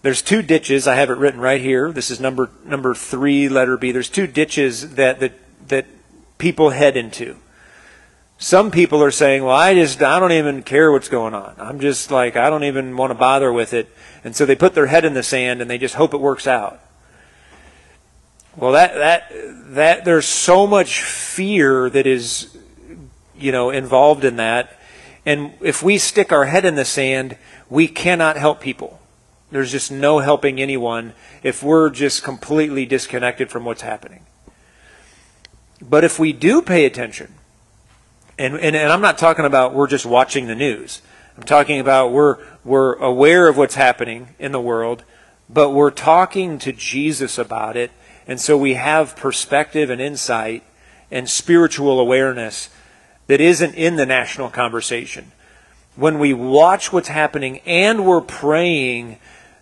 there's 0.02 0.22
two 0.22 0.42
ditches. 0.42 0.88
I 0.88 0.96
have 0.96 1.10
it 1.10 1.18
written 1.18 1.40
right 1.40 1.62
here. 1.62 1.92
This 1.92 2.10
is 2.10 2.20
number 2.20 2.50
number 2.66 2.94
three, 2.94 3.50
letter 3.50 3.78
B. 3.78 3.92
There's 3.92 4.10
two 4.10 4.28
ditches 4.28 4.96
that 4.96 5.20
that 5.20 5.34
that 5.68 5.86
people 6.38 6.72
head 6.72 6.98
into. 6.98 7.38
Some 8.42 8.72
people 8.72 9.04
are 9.04 9.12
saying, 9.12 9.44
"Well, 9.44 9.56
I 9.56 9.74
just 9.74 10.02
I 10.02 10.18
don't 10.18 10.32
even 10.32 10.64
care 10.64 10.94
what's 10.94 11.10
going 11.10 11.34
on. 11.34 11.56
I'm 11.58 11.82
just 11.82 12.10
like 12.10 12.38
I 12.38 12.50
don't 12.50 12.64
even 12.64 12.96
want 12.96 13.12
to 13.12 13.16
bother 13.16 13.52
with 13.52 13.74
it." 13.74 13.94
And 14.24 14.34
so 14.34 14.46
they 14.46 14.56
put 14.56 14.74
their 14.74 14.86
head 14.88 15.04
in 15.04 15.14
the 15.14 15.24
sand 15.24 15.62
and 15.62 15.70
they 15.70 15.78
just 15.78 15.96
hope 15.96 16.14
it 16.14 16.22
works 16.22 16.48
out. 16.48 16.80
Well, 18.56 18.72
that 18.72 18.94
that 18.96 19.32
that 19.74 20.06
there's 20.06 20.26
so 20.26 20.66
much 20.66 21.02
fear 21.04 21.90
that 21.90 22.08
is 22.08 22.58
you 23.38 23.52
know 23.52 23.72
involved 23.72 24.24
in 24.24 24.38
that. 24.38 24.80
And 25.26 25.52
if 25.60 25.84
we 25.84 25.98
stick 25.98 26.32
our 26.32 26.46
head 26.46 26.64
in 26.64 26.76
the 26.76 26.86
sand, 26.86 27.36
we 27.70 27.90
cannot 27.90 28.38
help 28.38 28.62
people. 28.62 29.02
There's 29.52 29.72
just 29.74 29.92
no 29.92 30.20
helping 30.20 30.62
anyone 30.62 31.14
if 31.44 31.62
we're 31.62 31.90
just 31.90 32.24
completely 32.24 32.86
disconnected 32.86 33.50
from 33.50 33.66
what's 33.66 33.82
happening. 33.82 34.26
But 35.82 36.06
if 36.06 36.20
we 36.20 36.32
do 36.32 36.62
pay 36.62 36.86
attention, 36.86 37.34
and, 38.40 38.56
and, 38.56 38.76
and 38.76 38.92
I'm 38.92 39.02
not 39.02 39.18
talking 39.18 39.46
about 39.46 39.74
we're 39.74 39.88
just 39.88 40.06
watching 40.06 40.48
the 40.48 40.56
news. 40.56 41.02
I'm 41.38 41.44
talking 41.44 41.80
about 41.80 42.12
we're, 42.12 42.38
we're 42.64 42.94
aware 42.96 43.48
of 43.48 43.58
what's 43.58 43.76
happening 43.76 44.30
in 44.40 44.52
the 44.52 44.62
world, 44.62 45.04
but 45.50 45.72
we're 45.72 45.92
talking 45.92 46.58
to 46.60 46.72
Jesus 46.72 47.38
about 47.38 47.78
it. 47.78 47.92
And 48.26 48.40
so 48.40 48.58
we 48.58 48.76
have 48.76 49.16
perspective 49.16 49.90
and 49.90 50.02
insight 50.02 50.64
and 51.12 51.30
spiritual 51.30 52.00
awareness 52.00 52.70
that 53.28 53.42
isn't 53.42 53.76
in 53.76 53.96
the 53.96 54.06
national 54.06 54.50
conversation. 54.50 55.32
When 55.96 56.18
we 56.18 56.34
watch 56.34 56.94
what's 56.94 57.10
happening 57.10 57.60
and 57.66 58.06
we're 58.06 58.22
praying, 58.22 59.18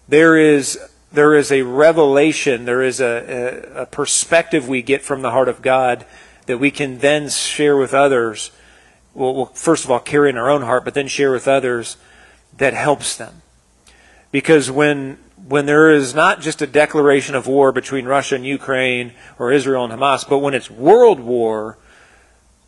there 0.08 0.38
is 0.38 0.80
there 1.12 1.36
is 1.36 1.52
a 1.52 1.62
revelation, 1.64 2.66
there 2.66 2.84
is 2.84 3.00
a, 3.00 3.74
a, 3.76 3.82
a, 3.82 3.86
perspective 3.86 4.68
we 4.68 4.82
get 4.82 5.02
from 5.02 5.22
the 5.22 5.32
heart 5.32 5.48
of 5.48 5.62
God 5.62 6.06
that 6.48 6.58
we 6.58 6.70
can 6.70 7.00
then 7.00 7.30
share 7.30 7.78
with 7.78 7.94
others. 7.94 8.52
Well, 9.18 9.34
well, 9.34 9.46
first 9.48 9.84
of 9.84 9.90
all, 9.90 10.00
carry 10.00 10.30
in 10.30 10.38
our 10.38 10.48
own 10.48 10.62
heart, 10.62 10.86
but 10.86 10.94
then 10.94 11.08
share 11.08 11.32
with 11.32 11.48
others 11.48 11.98
that 12.56 12.76
helps 12.76 13.18
them. 13.18 13.42
Because 14.32 14.70
when 14.70 15.18
when 15.48 15.66
there 15.66 15.90
is 15.90 16.14
not 16.14 16.40
just 16.40 16.62
a 16.62 16.68
declaration 16.68 17.34
of 17.34 17.48
war 17.48 17.72
between 17.72 18.06
Russia 18.06 18.36
and 18.36 18.46
Ukraine 18.46 19.14
or 19.40 19.52
Israel 19.52 19.86
and 19.86 19.94
Hamas, 19.94 20.28
but 20.28 20.38
when 20.40 20.54
it's 20.54 20.70
world 20.70 21.20
war, 21.20 21.80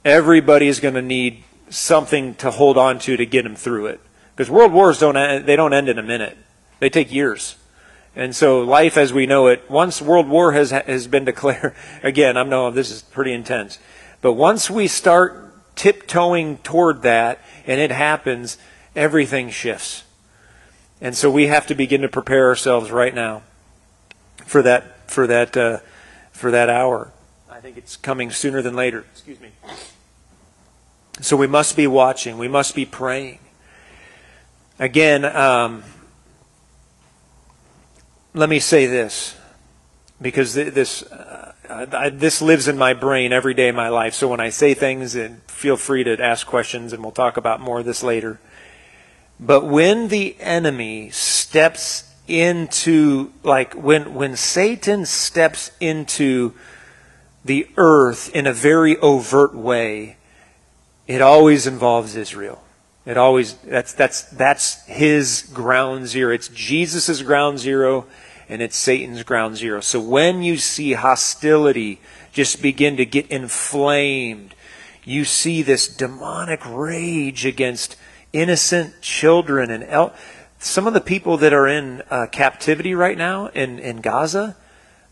everybody 0.04 0.68
is 0.68 0.80
going 0.80 0.96
to 0.96 1.04
need 1.04 1.44
something 1.70 2.34
to 2.36 2.50
hold 2.50 2.78
on 2.78 2.98
to 3.00 3.16
to 3.16 3.28
get 3.28 3.44
them 3.44 3.56
through 3.56 3.86
it. 3.86 4.00
Because 4.36 4.50
world 4.50 4.74
wars 4.74 4.98
don't 4.98 5.18
end, 5.18 5.46
they 5.46 5.56
don't 5.56 5.74
end 5.74 5.88
in 5.88 6.00
a 6.00 6.04
minute; 6.04 6.36
they 6.80 6.90
take 6.90 7.14
years. 7.14 7.58
And 8.16 8.36
so 8.36 8.62
life 8.62 8.98
as 8.98 9.14
we 9.14 9.28
know 9.28 9.46
it, 9.46 9.70
once 9.70 10.02
world 10.02 10.28
war 10.28 10.54
has, 10.54 10.72
has 10.72 11.06
been 11.06 11.26
declared, 11.26 11.76
again, 12.04 12.38
I'm 12.38 12.50
know 12.50 12.72
this 12.72 12.90
is 12.90 13.04
pretty 13.04 13.34
intense, 13.34 13.78
but 14.22 14.34
once 14.34 14.68
we 14.68 14.88
start 14.88 15.49
tiptoeing 15.80 16.58
toward 16.58 17.04
that 17.04 17.40
and 17.66 17.80
it 17.80 17.90
happens, 17.90 18.58
everything 18.98 19.50
shifts. 19.50 20.04
And 21.00 21.16
so 21.16 21.32
we 21.32 21.48
have 21.48 21.66
to 21.68 21.76
begin 21.76 22.02
to 22.02 22.10
prepare 22.10 22.50
ourselves 22.50 22.92
right 22.92 23.16
now 23.16 23.44
for 24.46 24.62
that, 24.62 25.10
for 25.10 25.26
that, 25.26 25.56
uh, 25.56 25.80
for 26.34 26.52
that 26.52 26.70
hour. 26.70 27.14
I 27.50 27.62
think 27.62 27.78
it's 27.78 27.96
coming 27.96 28.30
sooner 28.30 28.62
than 28.62 28.76
later. 28.76 29.06
Excuse 29.14 29.40
me. 29.40 29.52
So 31.22 31.38
we 31.38 31.48
must 31.48 31.78
be 31.78 31.88
watching. 31.88 32.38
We 32.38 32.50
must 32.50 32.76
be 32.76 32.86
praying. 32.86 33.40
Again, 34.80 35.24
um, 35.24 35.84
let 38.34 38.50
me 38.50 38.60
say 38.60 38.86
this 38.86 39.38
because 40.22 40.54
this 40.54 41.04
uh, 41.04 41.49
I, 41.70 42.10
this 42.10 42.42
lives 42.42 42.68
in 42.68 42.78
my 42.78 42.94
brain 42.94 43.32
every 43.32 43.54
day 43.54 43.70
of 43.70 43.76
my 43.76 43.90
life. 43.90 44.14
So 44.14 44.28
when 44.28 44.40
I 44.40 44.50
say 44.50 44.74
things, 44.74 45.16
and 45.16 45.42
feel 45.44 45.78
free 45.78 46.04
to 46.04 46.22
ask 46.22 46.48
questions, 46.48 46.94
and 46.94 47.04
we'll 47.04 47.12
talk 47.12 47.38
about 47.38 47.62
more 47.62 47.80
of 47.80 47.86
this 47.86 48.04
later. 48.04 48.40
But 49.40 49.66
when 49.66 50.08
the 50.08 50.36
enemy 50.40 51.10
steps 51.12 52.06
into 52.28 53.32
like 53.44 53.74
when 53.74 54.14
when 54.14 54.36
Satan 54.36 55.06
steps 55.06 55.72
into 55.80 56.54
the 57.44 57.68
earth 57.78 58.34
in 58.36 58.46
a 58.46 58.54
very 58.54 58.98
overt 58.98 59.56
way, 59.56 60.18
it 61.08 61.22
always 61.22 61.66
involves 61.66 62.16
Israel. 62.16 62.62
It 63.06 63.18
always 63.18 63.54
that's 63.56 63.94
that's 63.94 64.24
that's 64.24 64.86
his 64.86 65.50
ground 65.54 66.08
zero. 66.08 66.34
It's 66.34 66.50
Jesus' 66.50 67.22
ground 67.22 67.60
zero 67.60 68.06
and 68.50 68.62
it's 68.62 68.76
Satan's 68.76 69.24
ground 69.24 69.56
zero. 69.56 69.80
So 69.80 70.00
when 70.00 70.42
you 70.42 70.58
see 70.58 70.94
hostility 70.94 72.02
just 72.34 72.62
begin 72.62 72.98
to 72.98 73.06
get 73.06 73.28
inflamed, 73.28 74.56
you 75.04 75.24
see 75.24 75.62
this 75.62 75.88
demonic 75.88 76.62
rage 76.66 77.46
against 77.46 77.96
innocent 78.34 79.02
children 79.02 79.72
and 79.72 79.84
el- 79.84 80.14
some 80.58 80.88
of 80.88 80.94
the 80.94 81.02
people 81.02 81.38
that 81.38 81.54
are 81.54 81.68
in 81.68 82.02
uh, 82.10 82.28
captivity 82.32 82.94
right 82.94 83.18
now 83.18 83.48
in, 83.48 83.80
in 83.80 84.02
Gaza 84.02 84.58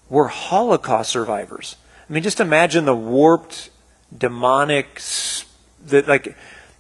were 0.10 0.28
Holocaust 0.28 1.12
survivors. 1.12 1.78
I 2.10 2.14
mean, 2.14 2.24
just 2.24 2.40
imagine 2.40 2.86
the 2.86 2.96
warped, 2.96 3.70
demonic, 4.16 5.02
that 5.86 6.08
like 6.08 6.36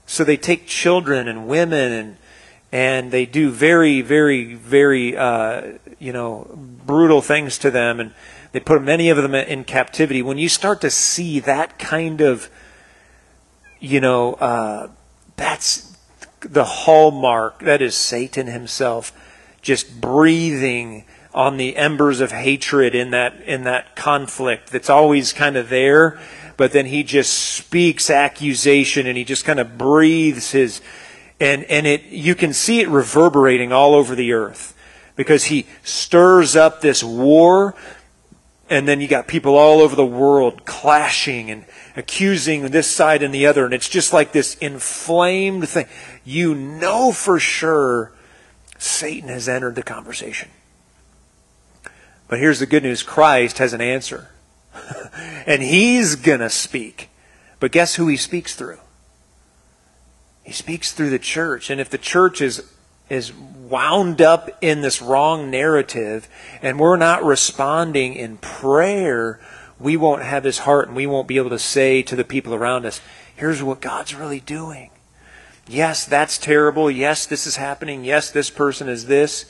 so 0.05 0.23
they 0.23 0.37
take 0.37 0.67
children 0.67 1.27
and 1.27 1.47
women 1.47 1.91
and 1.91 2.17
and 2.71 3.11
they 3.11 3.25
do 3.25 3.49
very, 3.49 4.01
very, 4.01 4.53
very, 4.53 5.15
uh, 5.15 5.73
you 5.99 6.13
know, 6.13 6.47
brutal 6.85 7.21
things 7.21 7.57
to 7.59 7.71
them, 7.71 7.99
and 7.99 8.13
they 8.51 8.59
put 8.59 8.81
many 8.81 9.09
of 9.09 9.17
them 9.17 9.35
in 9.35 9.63
captivity. 9.63 10.21
When 10.21 10.37
you 10.37 10.49
start 10.49 10.81
to 10.81 10.89
see 10.89 11.39
that 11.41 11.79
kind 11.79 12.21
of, 12.21 12.49
you 13.79 13.99
know, 13.99 14.33
uh, 14.35 14.89
that's 15.35 15.97
the 16.41 16.63
hallmark. 16.63 17.59
That 17.59 17.81
is 17.81 17.95
Satan 17.95 18.47
himself, 18.47 19.11
just 19.61 19.99
breathing 19.99 21.05
on 21.33 21.57
the 21.57 21.75
embers 21.75 22.19
of 22.19 22.31
hatred 22.31 22.95
in 22.95 23.11
that 23.11 23.39
in 23.41 23.63
that 23.63 23.95
conflict 23.95 24.71
that's 24.71 24.89
always 24.89 25.33
kind 25.33 25.55
of 25.55 25.69
there 25.69 26.19
but 26.55 26.71
then 26.71 26.87
he 26.87 27.03
just 27.03 27.31
speaks 27.31 28.09
accusation 28.09 29.05
and 29.05 29.15
he 29.15 29.23
just 29.23 29.45
kind 29.45 29.59
of 29.59 29.77
breathes 29.77 30.51
his 30.51 30.81
And, 31.39 31.63
and 31.65 31.85
it, 31.85 32.05
you 32.05 32.33
can 32.33 32.53
see 32.53 32.79
it 32.79 32.89
reverberating 32.89 33.71
all 33.71 33.93
over 33.93 34.15
the 34.15 34.33
earth 34.33 34.73
because 35.17 35.45
he 35.45 35.67
stirs 35.83 36.55
up 36.55 36.79
this 36.79 37.03
war 37.03 37.75
and 38.69 38.87
then 38.87 39.01
you 39.01 39.07
got 39.07 39.27
people 39.27 39.55
all 39.55 39.81
over 39.81 39.95
the 39.95 40.05
world 40.05 40.65
clashing 40.65 41.51
and 41.51 41.65
accusing 41.97 42.63
this 42.67 42.89
side 42.89 43.21
and 43.21 43.33
the 43.33 43.45
other 43.45 43.65
and 43.65 43.73
it's 43.73 43.89
just 43.89 44.13
like 44.13 44.31
this 44.31 44.55
inflamed 44.55 45.67
thing. 45.67 45.87
You 46.23 46.55
know 46.55 47.11
for 47.11 47.39
sure 47.39 48.13
satan 48.77 49.27
has 49.27 49.49
entered 49.49 49.75
the 49.75 49.83
conversation. 49.83 50.49
But 52.29 52.39
here's 52.39 52.59
the 52.59 52.65
good 52.65 52.83
news. 52.83 53.03
Christ 53.03 53.57
has 53.57 53.73
an 53.73 53.81
answer. 53.81 54.29
And 55.47 55.63
he's 55.63 56.17
going 56.17 56.41
to 56.41 56.49
speak. 56.49 57.09
But 57.61 57.71
guess 57.71 57.95
who 57.95 58.09
he 58.09 58.17
speaks 58.17 58.53
through? 58.53 58.79
He 60.43 60.51
speaks 60.51 60.91
through 60.91 61.09
the 61.09 61.19
church. 61.19 61.69
And 61.69 61.79
if 61.79 61.89
the 61.89 61.97
church 61.97 62.41
is 62.41 62.69
is 63.09 63.31
wound 63.69 64.21
up 64.21 64.49
in 64.61 64.81
this 64.81 65.01
wrong 65.01 65.49
narrative 65.49 66.27
and 66.61 66.79
we're 66.79 66.97
not 66.97 67.23
responding 67.23 68.13
in 68.13 68.37
prayer, 68.37 69.39
we 69.79 69.97
won't 69.97 70.23
have 70.23 70.43
his 70.43 70.59
heart 70.59 70.87
and 70.87 70.95
we 70.95 71.07
won't 71.07 71.27
be 71.27 71.37
able 71.37 71.49
to 71.49 71.59
say 71.59 72.01
to 72.01 72.15
the 72.15 72.23
people 72.23 72.53
around 72.53 72.85
us, 72.85 73.01
here's 73.35 73.61
what 73.61 73.81
God's 73.81 74.15
really 74.15 74.39
doing. 74.39 74.89
Yes, 75.67 76.05
that's 76.05 76.37
terrible. 76.37 76.89
Yes, 76.89 77.25
this 77.25 77.45
is 77.45 77.57
happening. 77.57 78.05
Yes, 78.05 78.31
this 78.31 78.49
person 78.49 78.87
is 78.87 79.07
this. 79.07 79.45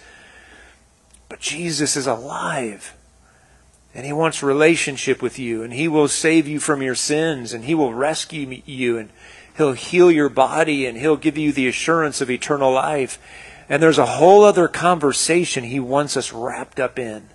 But 1.29 1.39
Jesus 1.39 1.95
is 1.95 2.07
alive. 2.07 2.95
And 3.93 4.05
he 4.05 4.13
wants 4.13 4.43
relationship 4.43 5.21
with 5.21 5.39
you 5.39 5.63
and 5.63 5.73
he 5.73 5.87
will 5.87 6.07
save 6.07 6.47
you 6.47 6.59
from 6.59 6.81
your 6.81 6.95
sins 6.95 7.53
and 7.53 7.65
he 7.65 7.73
will 7.73 7.93
rescue 7.93 8.61
you 8.65 8.97
and 8.97 9.09
he'll 9.55 9.73
heal 9.73 10.11
your 10.11 10.29
body 10.29 10.85
and 10.85 10.97
he'll 10.97 11.17
give 11.17 11.37
you 11.37 11.51
the 11.51 11.67
assurance 11.67 12.21
of 12.21 12.29
eternal 12.29 12.71
life 12.71 13.17
and 13.69 13.83
there's 13.83 13.97
a 13.97 14.05
whole 14.05 14.43
other 14.43 14.67
conversation 14.67 15.63
he 15.63 15.79
wants 15.79 16.15
us 16.15 16.31
wrapped 16.31 16.79
up 16.79 16.97
in. 16.97 17.29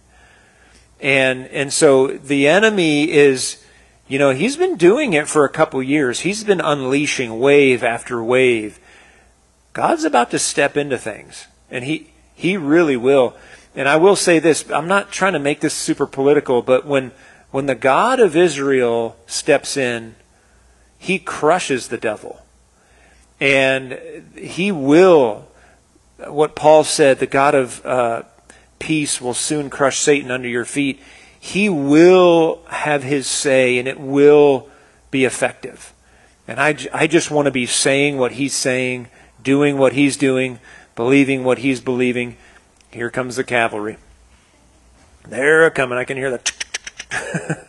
And, 1.01 1.47
and 1.49 1.73
so 1.73 2.07
the 2.07 2.49
enemy 2.49 3.11
is, 3.11 3.63
you 4.09 4.19
know, 4.19 4.31
he's 4.31 4.57
been 4.57 4.77
doing 4.77 5.13
it 5.13 5.29
for 5.29 5.45
a 5.45 5.51
couple 5.51 5.83
years. 5.83 6.21
He's 6.21 6.45
been 6.45 6.61
unleashing 6.61 7.39
wave 7.39 7.83
after 7.83 8.23
wave. 8.23 8.79
God's 9.73 10.05
about 10.05 10.31
to 10.31 10.39
step 10.39 10.77
into 10.77 10.97
things. 10.97 11.47
And 11.71 11.85
he, 11.85 12.11
he 12.35 12.57
really 12.57 12.97
will. 12.97 13.35
And 13.75 13.89
I 13.89 13.97
will 13.97 14.17
say 14.17 14.39
this, 14.39 14.71
I'm 14.71 14.89
not 14.89 15.11
trying 15.11 15.33
to 15.33 15.39
make 15.39 15.61
this 15.61 15.75
super 15.75 16.07
political, 16.07 16.63
but 16.63 16.87
when, 16.87 17.11
when 17.51 17.67
the 17.67 17.75
God 17.75 18.21
of 18.21 18.37
Israel 18.37 19.17
steps 19.27 19.77
in, 19.77 20.15
he 20.99 21.19
crushes 21.19 21.89
the 21.89 21.99
devil. 21.99 22.45
And 23.41 23.99
he 24.37 24.71
will 24.71 25.49
what 26.29 26.55
Paul 26.55 26.85
said, 26.85 27.19
the 27.19 27.27
God 27.27 27.55
of 27.55 27.85
uh, 27.85 28.23
peace 28.79 29.21
will 29.21 29.35
soon 29.35 29.71
crush 29.71 29.99
Satan 29.99 30.31
under 30.31 30.49
your 30.49 30.65
feet. 30.65 31.01
He 31.39 31.69
will 31.69 32.61
have 32.69 33.03
his 33.03 33.27
say 33.27 33.79
and 33.79 33.89
it 33.89 33.99
will 33.99 34.69
be 35.11 35.25
effective. 35.25 35.93
And 36.49 36.61
I, 36.61 36.77
I 36.93 37.07
just 37.07 37.31
want 37.31 37.47
to 37.47 37.53
be 37.53 37.67
saying 37.67 38.19
what 38.19 38.33
he's 38.33 38.55
saying, 38.55 39.09
doing 39.43 39.79
what 39.79 39.93
he's 39.93 40.17
doing, 40.17 40.59
believing 40.97 41.45
what 41.45 41.59
he's 41.59 41.81
believing. 41.81 42.37
Here 42.91 43.11
comes 43.11 43.37
the 43.37 43.45
cavalry. 43.45 43.97
They're 45.27 45.71
coming. 45.71 45.99
I 45.99 46.05
can 46.05 46.17
hear 46.17 46.31
that. 46.31 46.53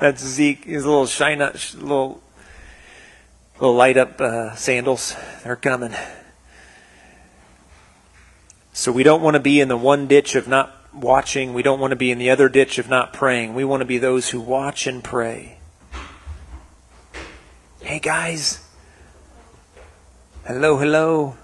That's 0.00 0.24
Zeke. 0.24 0.64
His 0.64 0.84
little 0.84 1.06
shine 1.06 1.42
up, 1.42 1.54
little, 1.74 2.22
little 3.58 3.74
light 3.74 3.96
up 3.96 4.20
uh, 4.20 4.54
sandals. 4.54 5.16
They're 5.42 5.56
coming. 5.56 5.94
So 8.76 8.90
we 8.90 9.04
don't 9.04 9.22
want 9.22 9.34
to 9.34 9.40
be 9.40 9.60
in 9.60 9.68
the 9.68 9.76
one 9.76 10.08
ditch 10.08 10.34
of 10.34 10.48
not 10.48 10.74
watching. 10.92 11.54
We 11.54 11.62
don't 11.62 11.78
want 11.78 11.92
to 11.92 11.96
be 11.96 12.10
in 12.10 12.18
the 12.18 12.30
other 12.30 12.48
ditch 12.48 12.76
of 12.76 12.88
not 12.88 13.12
praying. 13.12 13.54
We 13.54 13.64
want 13.64 13.82
to 13.82 13.86
be 13.86 13.98
those 13.98 14.30
who 14.30 14.40
watch 14.40 14.88
and 14.88 15.02
pray. 15.02 15.58
Hey, 17.80 18.00
guys. 18.00 18.66
Hello, 20.44 20.76
hello. 20.76 21.36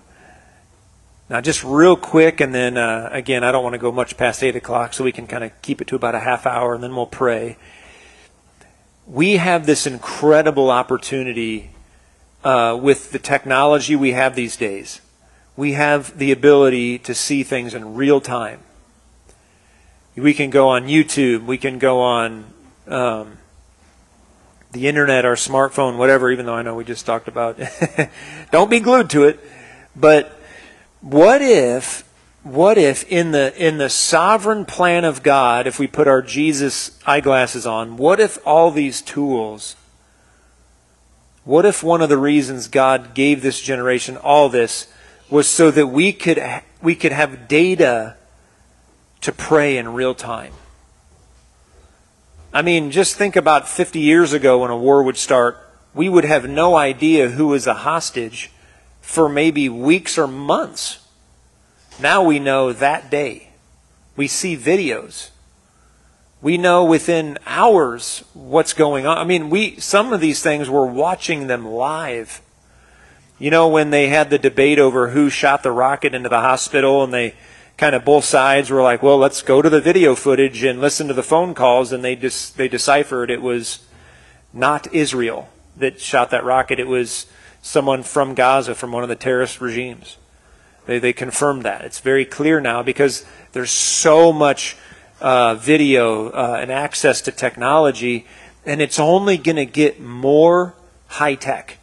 Now, 1.29 1.41
just 1.41 1.63
real 1.63 1.97
quick, 1.97 2.41
and 2.41 2.53
then 2.53 2.77
uh, 2.77 3.09
again, 3.13 3.45
I 3.45 3.53
don't 3.53 3.63
want 3.63 3.75
to 3.75 3.79
go 3.79 3.93
much 3.93 4.17
past 4.17 4.43
8 4.43 4.57
o'clock, 4.57 4.93
so 4.93 5.05
we 5.05 5.13
can 5.13 5.29
kind 5.29 5.45
of 5.45 5.53
keep 5.63 5.81
it 5.81 5.87
to 5.87 5.95
about 5.95 6.17
a 6.17 6.21
half 6.21 6.47
hour, 6.47 6.75
and 6.75 6.83
then 6.83 6.97
we'll 6.97 7.07
pray. 7.07 7.57
We 9.07 9.37
have 9.37 9.67
this 9.67 9.87
incredible 9.87 10.69
opportunity 10.69 11.71
uh, 12.43 12.77
with 12.83 13.13
the 13.13 13.21
technology 13.21 13.95
we 13.95 14.11
have 14.13 14.35
these 14.35 14.57
days 14.57 15.01
we 15.61 15.75
have 15.75 16.17
the 16.17 16.33
ability 16.33 16.99
to 17.01 17.15
see 17.15 17.43
things 17.43 17.75
in 17.75 17.95
real 17.95 18.19
time. 18.19 18.61
We 20.17 20.33
can 20.33 20.49
go 20.49 20.71
on 20.71 20.87
YouTube, 20.87 21.45
we 21.45 21.59
can 21.59 21.79
go 21.79 22.01
on 22.01 22.47
um, 22.89 23.37
the 24.73 24.89
internet, 24.89 25.27
our 25.27 25.35
smartphone, 25.35 25.99
whatever, 25.99 26.31
even 26.31 26.47
though 26.47 26.55
I 26.55 26.63
know 26.63 26.75
we 26.75 26.85
just 26.85 27.05
talked 27.05 27.29
about. 27.29 27.59
Don't 28.51 28.71
be 28.71 28.81
glued 28.81 29.11
to 29.11 29.25
it. 29.25 29.39
But 29.95 30.41
what 31.03 31.43
if 31.43 32.05
what 32.43 32.79
if 32.79 33.05
in 33.13 33.33
the 33.33 33.53
in 33.55 33.77
the 33.77 33.91
sovereign 33.91 34.65
plan 34.65 35.05
of 35.05 35.23
God, 35.23 35.67
if 35.67 35.79
we 35.79 35.87
put 35.87 36.09
our 36.09 36.23
Jesus 36.23 36.99
eyeglasses 37.05 37.67
on, 37.67 37.99
what 37.99 38.19
if 38.19 38.39
all 38.47 38.71
these 38.71 39.03
tools 39.03 39.77
what 41.45 41.65
if 41.65 41.83
one 41.83 42.03
of 42.03 42.09
the 42.09 42.19
reasons 42.19 42.69
God 42.69 43.15
gave 43.15 43.43
this 43.43 43.61
generation 43.61 44.17
all 44.17 44.49
this 44.49 44.87
was 45.31 45.49
so 45.49 45.71
that 45.71 45.87
we 45.87 46.13
could, 46.13 46.43
we 46.83 46.95
could 46.95 47.13
have 47.13 47.49
data 47.49 48.17
to 49.21 49.33
pray 49.33 49.79
in 49.79 49.95
real 49.95 50.15
time. 50.15 50.53
I 52.53 52.63
mean, 52.63 52.91
just 52.91 53.17
think 53.17 53.37
about 53.37 53.69
50 53.69 54.01
years 54.01 54.33
ago 54.33 54.59
when 54.59 54.71
a 54.71 54.77
war 54.77 55.03
would 55.03 55.17
start, 55.17 55.59
we 55.95 56.09
would 56.09 56.25
have 56.25 56.49
no 56.49 56.77
idea 56.77 57.31
who 57.31 57.49
was 57.49 57.67
a 57.67 57.75
hostage 57.75 58.51
for 59.01 59.29
maybe 59.29 59.69
weeks 59.69 60.19
or 60.19 60.27
months. 60.27 61.07
Now 62.01 62.25
we 62.25 62.39
know 62.39 62.73
that 62.73 63.11
day. 63.11 63.51
We 64.17 64.27
see 64.27 64.57
videos. 64.57 65.31
We 66.43 66.57
know 66.57 66.85
within 66.85 67.39
hours 67.47 68.25
what's 68.35 68.73
going 68.73 69.07
on. 69.07 69.19
I 69.19 69.25
mean, 69.25 69.51
we 69.51 69.79
some 69.79 70.13
of 70.13 70.21
these 70.21 70.43
things 70.43 70.71
we're 70.71 70.87
watching 70.87 71.47
them 71.47 71.67
live 71.67 72.41
you 73.41 73.51
know, 73.51 73.67
when 73.67 73.89
they 73.89 74.09
had 74.09 74.29
the 74.29 74.39
debate 74.39 74.79
over 74.79 75.09
who 75.09 75.31
shot 75.31 75.63
the 75.63 75.73
rocket 75.73 76.15
into 76.15 76.29
the 76.29 76.41
hospital 76.41 77.03
and 77.03 77.13
they 77.13 77.35
kind 77.79 77.95
of 77.95 78.05
both 78.05 78.27
sides 78.27 78.69
were 78.69 78.83
like, 78.83 79.03
well, 79.03 79.17
let's 79.17 79.41
go 79.41 79.63
to 79.63 79.71
the 79.71 79.81
video 79.81 80.15
footage 80.15 80.63
and 80.63 80.79
listen 80.79 81.09
to 81.09 81.15
the 81.15 81.23
phone 81.23 81.55
calls 81.55 81.91
and 81.91 82.05
they 82.05 82.15
just, 82.15 82.59
they 82.59 82.69
deciphered 82.69 83.31
it 83.31 83.41
was 83.41 83.81
not 84.53 84.93
Israel 84.93 85.49
that 85.79 85.99
shot 85.99 86.31
that 86.31 86.45
rocket. 86.45 86.79
It 86.79 86.87
was 86.87 87.27
someone 87.63 88.03
from 88.03 88.35
Gaza, 88.35 88.75
from 88.75 88.93
one 88.93 89.03
of 89.03 89.09
the 89.09 89.17
terrorist 89.17 89.59
regimes. 89.59 90.19
They, 90.85 90.99
they 90.99 91.15
confirmed 91.15 91.63
that. 91.63 91.83
It's 91.83 92.01
very 92.01 92.27
clear 92.27 92.61
now 92.61 92.83
because 92.83 93.25
there's 93.53 93.71
so 93.71 94.35
much 94.35 94.77
uh, 95.19 95.55
video 95.55 96.29
uh, 96.29 96.59
and 96.61 96.71
access 96.71 97.23
to 97.23 97.33
technology, 97.33 98.27
and 98.67 98.83
it's 98.83 98.99
only 98.99 99.39
going 99.39 99.57
to 99.57 99.67
get 99.67 99.99
more 99.99 100.75
high 101.07 101.37
tech 101.37 101.79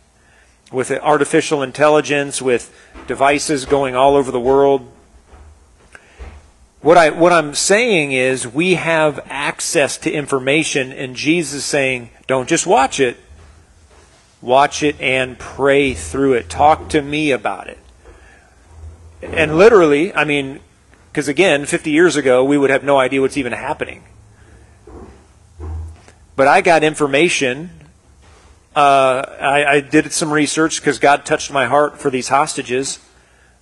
with 0.71 0.91
artificial 0.91 1.62
intelligence, 1.62 2.41
with 2.41 2.73
devices 3.08 3.65
going 3.65 3.95
all 3.95 4.15
over 4.15 4.32
the 4.32 4.39
world. 4.39 4.91
What 6.82 6.97
I 6.97 7.10
what 7.10 7.34
I'm 7.34 7.56
saying 7.56 8.12
is 8.12 8.47
we 8.47 8.75
have 8.75 9.19
access 9.25 9.97
to 9.99 10.12
information 10.12 10.91
and 10.91 11.15
Jesus 11.15 11.65
saying, 11.65 12.12
don't 12.27 12.47
just 12.47 12.67
watch 12.67 12.99
it. 12.99 13.17
Watch 14.41 14.84
it 14.84 14.99
and 15.01 15.39
pray 15.39 15.93
through 15.93 16.34
it. 16.34 16.49
Talk 16.49 16.89
to 16.89 17.01
me 17.01 17.32
about 17.32 17.67
it. 17.67 17.80
And 19.21 19.58
literally, 19.58 20.13
I 20.13 20.25
mean, 20.25 20.60
because 21.12 21.27
again, 21.27 21.65
50 21.65 21.89
years 21.89 22.15
ago, 22.15 22.43
we 22.43 22.58
would 22.58 22.69
have 22.69 22.84
no 22.84 22.99
idea 22.99 23.21
what's 23.21 23.38
even 23.38 23.53
happening. 23.53 24.03
But 26.36 26.47
I 26.47 26.62
got 26.62 26.84
information 26.84 27.71
uh, 28.77 29.37
I, 29.41 29.65
I, 29.65 29.79
did 29.79 30.11
some 30.13 30.31
research 30.31 30.79
because 30.79 30.99
God 30.99 31.25
touched 31.25 31.51
my 31.51 31.65
heart 31.65 31.97
for 31.97 32.11
these 32.11 32.27
hostages. 32.27 32.99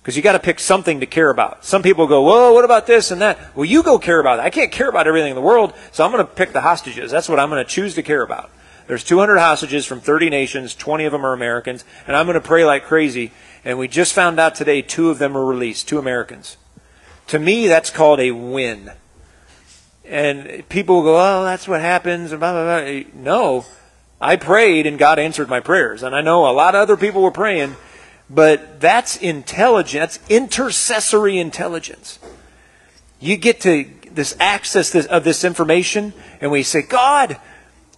Because 0.02 0.14
you 0.14 0.22
got 0.22 0.32
to 0.32 0.38
pick 0.38 0.60
something 0.60 1.00
to 1.00 1.06
care 1.06 1.30
about. 1.30 1.64
Some 1.64 1.82
people 1.82 2.06
go, 2.06 2.20
"Whoa, 2.22 2.52
what 2.52 2.66
about 2.66 2.86
this 2.86 3.10
and 3.10 3.22
that?" 3.22 3.38
Well, 3.56 3.64
you 3.64 3.82
go 3.82 3.98
care 3.98 4.20
about 4.20 4.36
that. 4.36 4.44
I 4.44 4.50
can't 4.50 4.70
care 4.70 4.90
about 4.90 5.08
everything 5.08 5.30
in 5.30 5.34
the 5.34 5.40
world, 5.40 5.72
so 5.90 6.04
I'm 6.04 6.12
going 6.12 6.24
to 6.24 6.30
pick 6.30 6.52
the 6.52 6.60
hostages. 6.60 7.10
That's 7.10 7.30
what 7.30 7.40
I'm 7.40 7.48
going 7.48 7.64
to 7.64 7.68
choose 7.68 7.94
to 7.94 8.02
care 8.02 8.22
about. 8.22 8.50
There's 8.88 9.02
200 9.02 9.38
hostages 9.38 9.86
from 9.86 10.00
30 10.00 10.28
nations. 10.28 10.74
20 10.74 11.06
of 11.06 11.12
them 11.12 11.24
are 11.24 11.32
Americans, 11.32 11.84
and 12.06 12.14
I'm 12.14 12.26
going 12.26 12.34
to 12.34 12.46
pray 12.46 12.66
like 12.66 12.84
crazy. 12.84 13.32
And 13.64 13.78
we 13.78 13.88
just 13.88 14.12
found 14.12 14.38
out 14.38 14.54
today 14.54 14.82
two 14.82 15.08
of 15.08 15.18
them 15.18 15.32
were 15.32 15.46
released, 15.46 15.88
two 15.88 15.98
Americans. 15.98 16.58
To 17.28 17.38
me, 17.38 17.66
that's 17.66 17.90
called 17.90 18.20
a 18.20 18.32
win. 18.32 18.92
And 20.04 20.68
people 20.68 21.02
go, 21.02 21.16
"Oh, 21.16 21.42
that's 21.42 21.66
what 21.66 21.80
happens." 21.80 22.32
And 22.32 22.38
blah, 22.38 22.52
blah, 22.52 22.80
blah. 22.80 23.02
No, 23.14 23.64
I 24.20 24.36
prayed 24.36 24.86
and 24.86 24.98
God 24.98 25.18
answered 25.18 25.48
my 25.48 25.60
prayers. 25.60 26.02
And 26.02 26.14
I 26.14 26.20
know 26.20 26.48
a 26.48 26.52
lot 26.52 26.74
of 26.74 26.80
other 26.80 26.96
people 26.96 27.22
were 27.22 27.30
praying, 27.30 27.76
But 28.28 28.80
that's 28.80 29.16
intelligence, 29.16 30.18
intercessory 30.28 31.38
intelligence. 31.38 32.18
You 33.20 33.36
get 33.36 33.60
to 33.60 33.86
this 34.10 34.36
access 34.40 34.94
of 35.06 35.24
this 35.24 35.44
information, 35.44 36.12
and 36.40 36.50
we 36.50 36.62
say, 36.62 36.82
God, 36.82 37.38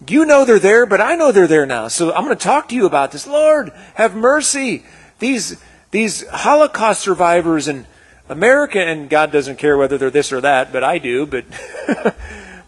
you 0.07 0.25
know 0.25 0.45
they're 0.45 0.59
there, 0.59 0.85
but 0.85 1.01
I 1.01 1.15
know 1.15 1.31
they're 1.31 1.47
there 1.47 1.65
now. 1.65 1.87
So 1.87 2.13
I'm 2.13 2.25
going 2.25 2.37
to 2.37 2.43
talk 2.43 2.69
to 2.69 2.75
you 2.75 2.85
about 2.85 3.11
this. 3.11 3.25
Lord, 3.25 3.71
have 3.95 4.15
mercy. 4.15 4.83
These, 5.17 5.61
these 5.91 6.27
Holocaust 6.29 7.01
survivors 7.01 7.67
in 7.67 7.87
America, 8.29 8.79
and 8.79 9.09
God 9.09 9.31
doesn't 9.31 9.57
care 9.57 9.77
whether 9.77 9.97
they're 9.97 10.11
this 10.11 10.31
or 10.31 10.41
that, 10.41 10.71
but 10.71 10.83
I 10.83 10.99
do. 10.99 11.25
But, 11.25 11.45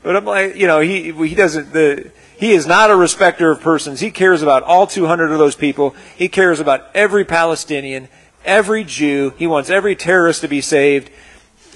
but 0.04 0.16
I'm 0.16 0.26
like, 0.26 0.56
you 0.56 0.66
know, 0.66 0.80
he, 0.80 1.12
he 1.12 1.36
doesn't, 1.36 1.74
the, 1.74 2.12
he 2.42 2.54
is 2.54 2.66
not 2.66 2.90
a 2.90 2.96
respecter 2.96 3.52
of 3.52 3.62
persons. 3.62 4.00
He 4.00 4.10
cares 4.10 4.42
about 4.42 4.64
all 4.64 4.88
200 4.88 5.32
of 5.32 5.38
those 5.38 5.56
people. 5.56 5.96
He 6.18 6.28
cares 6.28 6.60
about 6.60 6.88
every 6.96 7.24
Palestinian, 7.24 8.08
every 8.44 8.84
Jew. 8.84 9.34
He 9.38 9.46
wants 9.46 9.70
every 9.70 9.96
terrorist 9.96 10.42
to 10.42 10.48
be 10.48 10.60
saved. 10.60 11.12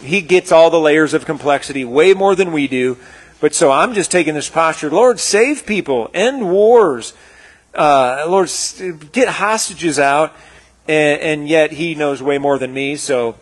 He 0.02 0.22
gets 0.22 0.52
all 0.52 0.72
the 0.72 0.80
layers 0.80 1.14
of 1.14 1.24
complexity 1.24 1.86
way 1.86 2.16
more 2.16 2.34
than 2.34 2.52
we 2.52 2.68
do. 2.68 2.98
But 3.40 3.54
so 3.54 3.72
I'm 3.72 3.94
just 3.94 4.10
taking 4.10 4.34
this 4.34 4.50
posture, 4.50 4.90
Lord, 4.90 5.20
save 5.20 5.68
people, 5.68 6.10
end 6.16 6.50
wars. 6.50 7.14
Uh, 7.76 8.26
Lord, 8.28 8.50
get 9.12 9.28
hostages 9.28 10.00
out. 10.00 10.34
And, 10.88 11.22
and, 11.22 11.48
yet 11.48 11.74
he 11.74 11.94
knows 11.94 12.24
way 12.24 12.40
more 12.40 12.58
than 12.58 12.74
me. 12.74 12.96
So, 12.96 13.36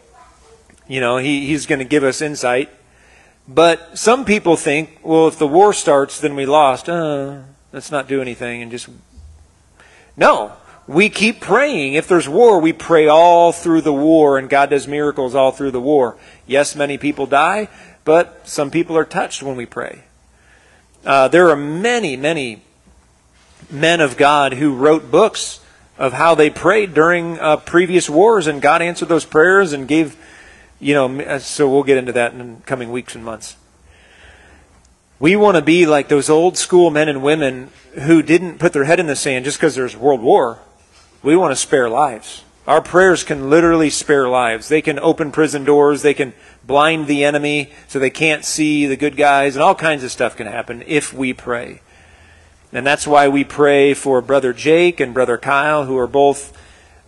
you 0.90 1.00
know, 1.00 1.18
he, 1.18 1.48
he's 1.48 1.68
going 1.68 1.80
to 1.80 1.86
give 1.86 2.04
us 2.04 2.22
insight. 2.22 2.70
But 3.48 3.98
some 3.98 4.24
people 4.26 4.56
think, 4.56 5.00
well, 5.04 5.28
if 5.28 5.38
the 5.38 5.48
war 5.48 5.74
starts, 5.74 6.20
then 6.20 6.36
we 6.36 6.46
lost. 6.46 6.88
Uh, 6.88 7.40
let's 7.72 7.92
not 7.92 8.08
do 8.08 8.22
anything 8.22 8.62
and 8.62 8.72
just. 8.72 8.90
No. 10.16 10.54
We 10.86 11.10
keep 11.10 11.40
praying. 11.40 11.94
If 11.94 12.08
there's 12.08 12.28
war, 12.28 12.60
we 12.60 12.74
pray 12.74 13.08
all 13.08 13.52
through 13.54 13.82
the 13.82 13.94
war, 13.94 14.38
and 14.38 14.50
God 14.50 14.70
does 14.70 14.88
miracles 14.88 15.34
all 15.34 15.52
through 15.52 15.72
the 15.72 15.80
war. 15.80 16.18
Yes, 16.46 16.76
many 16.76 16.98
people 16.98 17.26
die, 17.26 17.70
but 18.04 18.48
some 18.48 18.70
people 18.70 18.98
are 18.98 19.06
touched 19.06 19.42
when 19.42 19.56
we 19.56 19.66
pray. 19.66 20.04
Uh, 21.06 21.30
there 21.30 21.50
are 21.50 21.56
many, 21.56 22.18
many 22.18 22.62
men 23.70 24.02
of 24.02 24.18
God 24.18 24.54
who 24.54 24.76
wrote 24.76 25.10
books 25.10 25.62
of 25.98 26.14
how 26.14 26.36
they 26.36 26.50
prayed 26.50 26.94
during 26.94 27.40
uh, 27.40 27.58
previous 27.58 28.10
wars, 28.10 28.48
and 28.48 28.62
God 28.62 28.82
answered 28.82 29.08
those 29.10 29.26
prayers 29.26 29.74
and 29.74 29.88
gave 29.88 30.18
you 30.84 30.94
know, 30.94 31.20
uh, 31.22 31.40
so 31.40 31.70
we'll 31.70 31.84
get 31.84 31.98
into 31.98 32.12
that 32.12 32.34
in 32.34 32.62
coming 32.66 32.92
weeks 32.92 33.16
and 33.16 33.24
months. 33.24 33.56
We 35.20 35.36
want 35.36 35.56
to 35.56 35.62
be 35.62 35.86
like 35.86 36.10
those 36.10 36.30
old 36.30 36.58
school 36.58 36.90
men 36.90 37.08
and 37.08 37.24
women 37.24 37.70
who 37.94 38.22
didn't 38.22 38.60
put 38.60 38.74
their 38.74 38.84
head 38.84 39.00
in 39.00 39.08
the 39.08 39.16
sand 39.16 39.46
just 39.46 39.58
because 39.58 39.76
there's 39.76 39.96
world 39.96 40.22
war. 40.22 40.60
We 41.22 41.36
want 41.36 41.52
to 41.52 41.56
spare 41.56 41.90
lives. 41.90 42.44
Our 42.68 42.82
prayers 42.82 43.24
can 43.24 43.50
literally 43.50 43.90
spare 43.90 44.28
lives. 44.28 44.68
They 44.68 44.82
can 44.82 45.00
open 45.00 45.32
prison 45.32 45.64
doors. 45.64 46.02
They 46.02 46.14
can 46.14 46.34
blind 46.66 47.08
the 47.08 47.24
enemy 47.24 47.72
so 47.88 48.00
they 48.00 48.10
can't 48.10 48.46
see 48.46 48.86
the 48.86 48.96
good 48.98 49.18
guys, 49.18 49.56
and 49.56 49.64
all 49.64 49.76
kinds 49.76 50.04
of 50.04 50.12
stuff 50.12 50.36
can 50.36 50.48
happen 50.48 50.84
if 50.88 51.14
we 51.14 51.34
pray. 51.34 51.82
And 52.72 52.86
that's 52.86 53.06
why 53.06 53.28
we 53.28 53.44
pray 53.44 53.94
for 53.94 54.22
Brother 54.22 54.54
Jake 54.54 55.00
and 55.00 55.14
Brother 55.14 55.38
Kyle, 55.38 55.86
who 55.86 55.98
are 55.98 56.08
both 56.08 56.58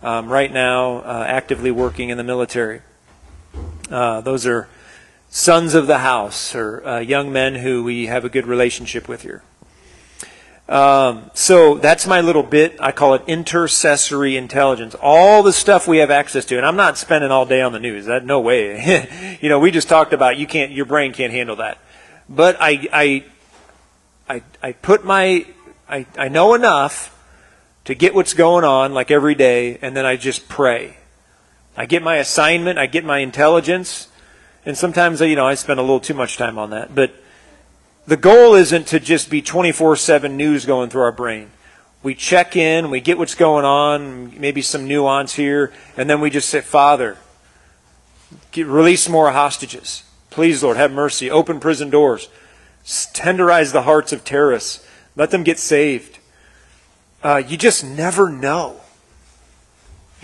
um, 0.02 0.28
right 0.28 0.52
now 0.52 0.98
uh, 0.98 1.24
actively 1.26 1.70
working 1.70 2.10
in 2.10 2.18
the 2.18 2.24
military. 2.24 2.82
Uh, 3.90 4.20
those 4.20 4.46
are 4.46 4.68
sons 5.30 5.74
of 5.74 5.86
the 5.86 5.98
house 5.98 6.54
or 6.54 6.86
uh, 6.86 6.98
young 6.98 7.32
men 7.32 7.56
who 7.56 7.84
we 7.84 8.06
have 8.06 8.24
a 8.24 8.28
good 8.28 8.46
relationship 8.46 9.08
with 9.08 9.22
here. 9.22 9.42
Um, 10.68 11.30
so 11.32 11.76
that's 11.76 12.06
my 12.06 12.20
little 12.20 12.42
bit. 12.42 12.76
I 12.80 12.90
call 12.90 13.14
it 13.14 13.22
intercessory 13.28 14.36
intelligence. 14.36 14.96
All 15.00 15.44
the 15.44 15.52
stuff 15.52 15.86
we 15.86 15.98
have 15.98 16.10
access 16.10 16.44
to, 16.46 16.56
and 16.56 16.66
I'm 16.66 16.74
not 16.74 16.98
spending 16.98 17.30
all 17.30 17.46
day 17.46 17.62
on 17.62 17.72
the 17.72 17.78
news. 17.78 18.06
That 18.06 18.24
no 18.24 18.40
way. 18.40 19.38
you 19.40 19.48
know, 19.48 19.60
we 19.60 19.70
just 19.70 19.88
talked 19.88 20.12
about 20.12 20.38
you 20.38 20.46
can't, 20.46 20.72
your 20.72 20.86
brain 20.86 21.12
can't 21.12 21.32
handle 21.32 21.56
that. 21.56 21.78
But 22.28 22.56
I, 22.58 22.88
I, 22.92 23.24
I, 24.28 24.42
I 24.60 24.72
put 24.72 25.04
my, 25.04 25.46
I, 25.88 26.06
I 26.18 26.28
know 26.28 26.54
enough 26.54 27.12
to 27.84 27.94
get 27.94 28.14
what's 28.14 28.34
going 28.34 28.64
on 28.64 28.92
like 28.92 29.12
every 29.12 29.36
day, 29.36 29.78
and 29.80 29.96
then 29.96 30.04
I 30.04 30.16
just 30.16 30.48
pray. 30.48 30.96
I 31.76 31.86
get 31.86 32.02
my 32.02 32.16
assignment, 32.16 32.78
I 32.78 32.86
get 32.86 33.04
my 33.04 33.18
intelligence, 33.18 34.08
and 34.64 34.76
sometimes, 34.76 35.20
you 35.20 35.36
know, 35.36 35.46
I 35.46 35.54
spend 35.54 35.78
a 35.78 35.82
little 35.82 36.00
too 36.00 36.14
much 36.14 36.36
time 36.36 36.58
on 36.58 36.70
that. 36.70 36.94
But 36.94 37.14
the 38.06 38.16
goal 38.16 38.54
isn't 38.54 38.86
to 38.88 39.00
just 39.00 39.30
be 39.30 39.42
24 39.42 39.96
7 39.96 40.36
news 40.36 40.64
going 40.64 40.90
through 40.90 41.02
our 41.02 41.12
brain. 41.12 41.50
We 42.02 42.14
check 42.14 42.56
in, 42.56 42.90
we 42.90 43.00
get 43.00 43.18
what's 43.18 43.34
going 43.34 43.64
on, 43.64 44.38
maybe 44.38 44.62
some 44.62 44.86
nuance 44.86 45.34
here, 45.34 45.72
and 45.96 46.08
then 46.08 46.20
we 46.20 46.30
just 46.30 46.48
say, 46.48 46.60
Father, 46.60 47.16
get, 48.52 48.66
release 48.66 49.08
more 49.08 49.32
hostages. 49.32 50.04
Please, 50.30 50.62
Lord, 50.62 50.76
have 50.76 50.92
mercy. 50.92 51.30
Open 51.30 51.60
prison 51.60 51.90
doors. 51.90 52.28
Tenderize 52.84 53.72
the 53.72 53.82
hearts 53.82 54.12
of 54.12 54.24
terrorists. 54.24 54.86
Let 55.16 55.30
them 55.30 55.42
get 55.42 55.58
saved. 55.58 56.18
Uh, 57.22 57.42
you 57.46 57.56
just 57.56 57.84
never 57.84 58.30
know. 58.30 58.80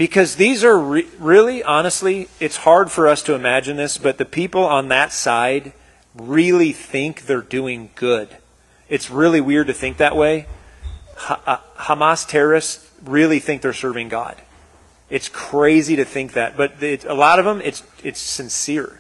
Because 0.03 0.35
these 0.35 0.65
are 0.65 0.77
re- 0.77 1.07
really, 1.21 1.63
honestly, 1.63 2.27
it's 2.41 2.57
hard 2.57 2.91
for 2.91 3.07
us 3.07 3.23
to 3.23 3.35
imagine 3.35 3.77
this, 3.77 3.99
but 3.99 4.19
the 4.19 4.25
people 4.25 4.65
on 4.65 4.89
that 4.89 5.13
side 5.13 5.73
really 6.17 6.73
think 6.73 7.27
they're 7.27 7.41
doing 7.41 7.89
good. 7.95 8.29
It's 8.89 9.11
really 9.11 9.41
weird 9.41 9.69
to 9.69 9.73
think 9.73 9.99
that 9.99 10.17
way. 10.17 10.49
Ha- 11.19 11.41
uh, 11.47 11.59
Hamas 11.85 12.27
terrorists 12.27 12.91
really 13.05 13.39
think 13.39 13.63
they're 13.63 13.73
serving 13.73 14.09
God. 14.09 14.43
It's 15.09 15.29
crazy 15.29 15.95
to 15.95 16.05
think 16.05 16.33
that, 16.33 16.57
but 16.57 16.83
it, 16.83 17.05
a 17.05 17.15
lot 17.15 17.39
of 17.39 17.45
them, 17.45 17.61
it's 17.61 17.85
it's 18.03 18.19
sincere. 18.19 18.99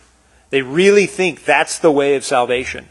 They 0.51 0.63
really 0.63 1.07
think 1.07 1.45
that's 1.45 1.81
the 1.81 1.91
way 1.91 2.15
of 2.15 2.25
salvation. 2.25 2.87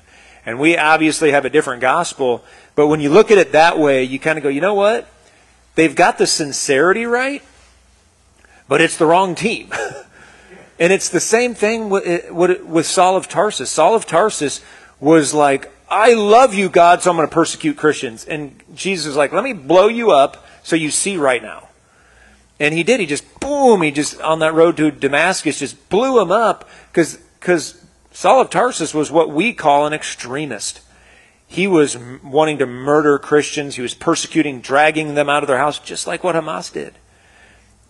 And 0.45 0.59
we 0.59 0.77
obviously 0.77 1.31
have 1.31 1.45
a 1.45 1.49
different 1.49 1.79
gospel, 1.79 2.43
but 2.75 2.87
when 2.87 2.99
you 2.99 3.09
look 3.09 3.31
at 3.31 3.37
it 3.37 3.53
that 3.53 3.79
way, 3.79 4.03
you 4.03 4.19
kind 4.19 4.37
of 4.37 4.43
go, 4.43 4.49
you 4.49 4.59
know 4.59 4.73
what? 4.73 5.07
They've 5.75 5.95
got 5.95 6.17
the 6.17 6.27
sincerity 6.27 7.05
right, 7.05 7.41
but 8.71 8.79
it's 8.79 8.95
the 8.95 9.05
wrong 9.05 9.35
team. 9.35 9.69
and 10.79 10.93
it's 10.93 11.09
the 11.09 11.19
same 11.19 11.53
thing 11.53 11.89
with, 11.89 12.07
eh, 12.07 12.61
with 12.61 12.85
Saul 12.85 13.17
of 13.17 13.27
Tarsus. 13.27 13.69
Saul 13.69 13.95
of 13.95 14.05
Tarsus 14.05 14.61
was 15.01 15.33
like, 15.33 15.69
I 15.89 16.13
love 16.13 16.53
you, 16.53 16.69
God, 16.69 17.01
so 17.01 17.09
I'm 17.09 17.17
going 17.17 17.27
to 17.27 17.33
persecute 17.33 17.75
Christians. 17.75 18.23
And 18.23 18.57
Jesus 18.73 19.07
was 19.07 19.17
like, 19.17 19.33
let 19.33 19.43
me 19.43 19.51
blow 19.51 19.89
you 19.89 20.11
up 20.11 20.45
so 20.63 20.77
you 20.77 20.89
see 20.89 21.17
right 21.17 21.43
now. 21.43 21.67
And 22.61 22.73
he 22.73 22.83
did. 22.83 23.01
He 23.01 23.07
just, 23.07 23.41
boom, 23.41 23.81
he 23.81 23.91
just, 23.91 24.21
on 24.21 24.39
that 24.39 24.53
road 24.53 24.77
to 24.77 24.89
Damascus, 24.89 25.59
just 25.59 25.89
blew 25.89 26.21
him 26.21 26.31
up 26.31 26.69
because 26.93 27.17
because 27.41 27.83
Saul 28.13 28.39
of 28.39 28.49
Tarsus 28.49 28.93
was 28.93 29.11
what 29.11 29.31
we 29.31 29.51
call 29.51 29.85
an 29.85 29.91
extremist. 29.91 30.79
He 31.45 31.67
was 31.67 31.97
wanting 32.23 32.57
to 32.59 32.65
murder 32.65 33.19
Christians. 33.19 33.75
He 33.75 33.81
was 33.81 33.93
persecuting, 33.93 34.61
dragging 34.61 35.15
them 35.15 35.27
out 35.27 35.43
of 35.43 35.47
their 35.47 35.57
house, 35.57 35.77
just 35.77 36.07
like 36.07 36.23
what 36.23 36.35
Hamas 36.35 36.71
did 36.71 36.93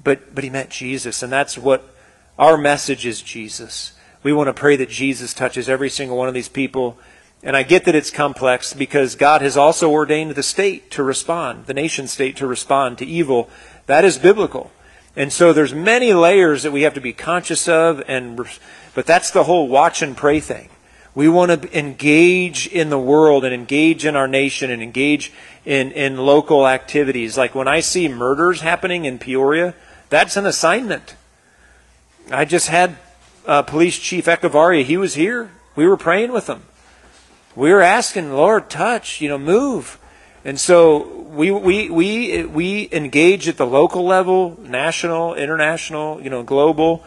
but, 0.04 0.34
but 0.34 0.44
he 0.44 0.50
met 0.50 0.70
Jesus, 0.70 1.24
and 1.24 1.32
that's 1.32 1.58
what 1.58 1.96
our 2.38 2.58
message 2.58 3.06
is 3.06 3.22
Jesus. 3.22 3.94
We 4.24 4.34
want 4.34 4.48
to 4.48 4.54
pray 4.54 4.76
that 4.76 4.90
Jesus 4.90 5.34
touches 5.34 5.68
every 5.68 5.90
single 5.90 6.18
one 6.18 6.28
of 6.28 6.34
these 6.34 6.50
people. 6.50 6.98
And 7.44 7.58
I 7.58 7.64
get 7.64 7.86
that 7.86 7.96
it's 7.96 8.12
complex 8.12 8.74
because 8.74 9.16
God 9.16 9.42
has 9.42 9.58
also 9.58 9.90
ordained 9.90 10.32
the 10.32 10.44
state 10.44 10.92
to 10.92 11.02
respond, 11.02 11.66
the 11.66 11.74
nation 11.74 12.08
state 12.08 12.36
to 12.38 12.46
respond 12.46 13.00
to 13.00 13.06
evil. 13.06 13.50
That 13.88 14.06
is 14.06 14.20
biblical. 14.20 14.72
And 15.16 15.34
so 15.34 15.52
there's 15.52 15.74
many 15.74 16.14
layers 16.14 16.64
that 16.64 16.72
we 16.72 16.84
have 16.84 16.94
to 16.94 17.02
be 17.02 17.14
conscious 17.14 17.68
of 17.68 18.04
and 18.08 18.40
but 18.94 19.06
that's 19.06 19.32
the 19.32 19.46
whole 19.46 19.68
watch 19.68 20.02
and 20.02 20.16
pray 20.16 20.40
thing. 20.40 20.70
We 21.14 21.28
want 21.28 21.62
to 21.62 21.78
engage 21.78 22.68
in 22.68 22.90
the 22.90 23.00
world 23.00 23.44
and 23.44 23.54
engage 23.54 24.06
in 24.06 24.16
our 24.16 24.28
nation 24.28 24.70
and 24.70 24.82
engage 24.82 25.34
in, 25.66 25.92
in 25.92 26.18
local 26.18 26.68
activities. 26.68 27.38
Like 27.38 27.56
when 27.56 27.68
I 27.68 27.82
see 27.82 28.08
murders 28.08 28.62
happening 28.62 29.06
in 29.06 29.20
Peoria, 29.20 29.74
that's 30.12 30.36
an 30.36 30.46
assignment. 30.46 31.16
I 32.30 32.44
just 32.46 32.68
had 32.68 32.98
uh, 33.48 33.64
Police 33.64 33.98
Chief 33.98 34.26
Echevarria. 34.26 34.84
He 34.84 34.98
was 34.98 35.16
here. 35.16 35.52
We 35.76 35.88
were 35.88 35.98
praying 35.98 36.34
with 36.34 36.48
him. 36.48 36.64
We 37.56 37.72
were 37.72 37.82
asking, 37.82 38.34
Lord, 38.34 38.70
touch, 38.70 39.22
you 39.22 39.30
know, 39.30 39.38
move. 39.38 39.98
And 40.44 40.60
so 40.60 41.22
we, 41.30 41.50
we, 41.50 41.90
we, 41.90 42.44
we 42.44 42.90
engage 42.92 43.48
at 43.48 43.56
the 43.56 43.66
local 43.66 44.06
level, 44.06 44.60
national, 44.62 45.36
international, 45.36 46.22
you 46.22 46.30
know, 46.30 46.44
global. 46.44 47.06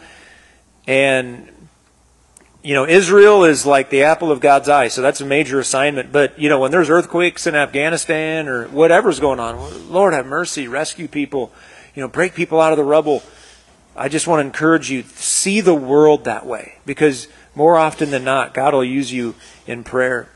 And, 0.87 1.47
you 2.63 2.73
know, 2.73 2.87
Israel 2.87 3.43
is 3.43 3.67
like 3.67 3.91
the 3.91 4.03
apple 4.03 4.31
of 4.31 4.39
God's 4.39 4.67
eye. 4.67 4.87
So 4.87 5.03
that's 5.03 5.21
a 5.21 5.25
major 5.25 5.59
assignment. 5.59 6.11
But, 6.11 6.39
you 6.39 6.49
know, 6.49 6.59
when 6.59 6.71
there's 6.71 6.89
earthquakes 6.89 7.45
in 7.45 7.53
Afghanistan 7.53 8.47
or 8.47 8.67
whatever's 8.67 9.19
going 9.19 9.39
on, 9.39 9.91
Lord 9.91 10.13
have 10.13 10.25
mercy, 10.25 10.67
rescue 10.67 11.07
people 11.07 11.51
you 11.95 12.01
know, 12.01 12.07
break 12.07 12.35
people 12.35 12.61
out 12.61 12.73
of 12.73 12.77
the 12.77 12.83
rubble. 12.83 13.23
I 13.95 14.09
just 14.09 14.27
want 14.27 14.41
to 14.41 14.45
encourage 14.45 14.91
you, 14.91 15.03
see 15.03 15.61
the 15.61 15.73
world 15.73 16.25
that 16.25 16.45
way. 16.45 16.75
Because 16.85 17.27
more 17.55 17.77
often 17.77 18.11
than 18.11 18.23
not, 18.23 18.53
God 18.53 18.73
will 18.73 18.83
use 18.83 19.11
you 19.11 19.35
in 19.65 19.83
prayer. 19.83 20.29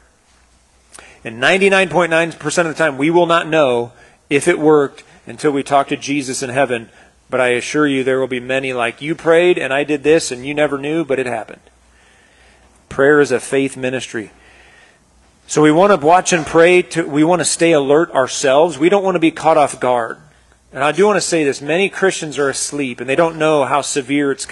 And 1.24 1.42
99.9% 1.44 2.58
of 2.60 2.68
the 2.68 2.74
time, 2.74 2.98
we 2.98 3.10
will 3.10 3.26
not 3.26 3.48
know 3.48 3.92
if 4.30 4.48
it 4.48 4.58
worked 4.58 5.04
until 5.28 5.52
we 5.52 5.64
talk 5.64 5.90
to 5.90 5.98
Jesus 5.98 6.42
in 6.42 6.50
heaven 6.50 6.90
But 7.30 7.40
I 7.40 7.50
assure 7.50 7.88
you, 7.88 8.04
there 8.04 8.20
will 8.20 8.28
be 8.28 8.40
many 8.40 8.74
like 8.74 9.02
you 9.02 9.14
prayed 9.14 9.60
and 9.60 9.72
I 9.72 9.84
did 9.84 10.02
this 10.02 10.32
and 10.32 10.46
you 10.46 10.54
never 10.54 10.80
knew, 10.80 11.06
but 11.06 11.20
it 11.20 11.28
happened. 11.28 11.62
Prayer 12.90 13.22
is 13.22 13.32
a 13.32 13.40
faith 13.40 13.78
ministry. 13.78 14.32
So 15.46 15.62
we 15.62 15.72
want 15.72 15.92
to 15.92 16.06
watch 16.06 16.34
and 16.34 16.46
pray. 16.46 16.82
To, 16.82 17.04
we 17.04 17.24
want 17.24 17.42
to 17.42 17.46
stay 17.46 17.72
alert 17.72 18.12
ourselves. 18.12 18.80
We 18.80 18.90
don't 18.90 19.04
want 19.04 19.16
to 19.16 19.20
be 19.20 19.32
caught 19.32 19.58
off 19.58 19.80
guard. 19.80 20.18
And 20.72 20.84
I 20.84 20.92
do 20.92 21.06
want 21.06 21.18
to 21.18 21.22
say 21.22 21.44
this: 21.44 21.62
many 21.62 21.90
Christians 21.90 22.38
are 22.38 22.50
asleep, 22.50 23.00
and 23.00 23.10
they 23.10 23.16
don't 23.16 23.38
know 23.38 23.66
how 23.66 23.82
severe 23.82 24.32
it's. 24.32 24.48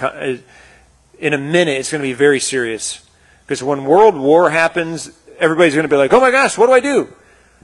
In 1.18 1.34
a 1.34 1.38
minute, 1.38 1.78
it's 1.78 1.90
going 1.90 2.00
to 2.00 2.08
be 2.08 2.12
very 2.12 2.38
serious. 2.38 3.04
Because 3.44 3.62
when 3.62 3.84
world 3.84 4.16
war 4.16 4.50
happens, 4.50 5.10
everybody's 5.38 5.74
going 5.74 5.88
to 5.88 5.88
be 5.88 5.96
like, 5.96 6.12
"Oh 6.12 6.20
my 6.20 6.30
gosh, 6.30 6.56
what 6.56 6.66
do 6.66 6.72
I 6.72 6.80
do?" 6.80 7.12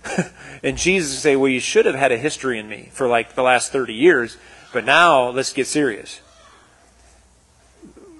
and 0.63 0.77
Jesus 0.77 1.13
will 1.13 1.21
say, 1.21 1.37
"Well, 1.37 1.51
you 1.51 1.61
should 1.61 1.87
have 1.87 1.95
had 1.95 2.13
a 2.13 2.19
history 2.19 2.59
in 2.59 2.69
me 2.69 2.89
for 2.93 3.07
like 3.07 3.35
the 3.35 3.43
last 3.43 3.73
thirty 3.73 3.95
years, 3.95 4.37
but 4.73 4.85
now 4.85 5.29
let's 5.29 5.53
get 5.53 5.67
serious." 5.67 6.21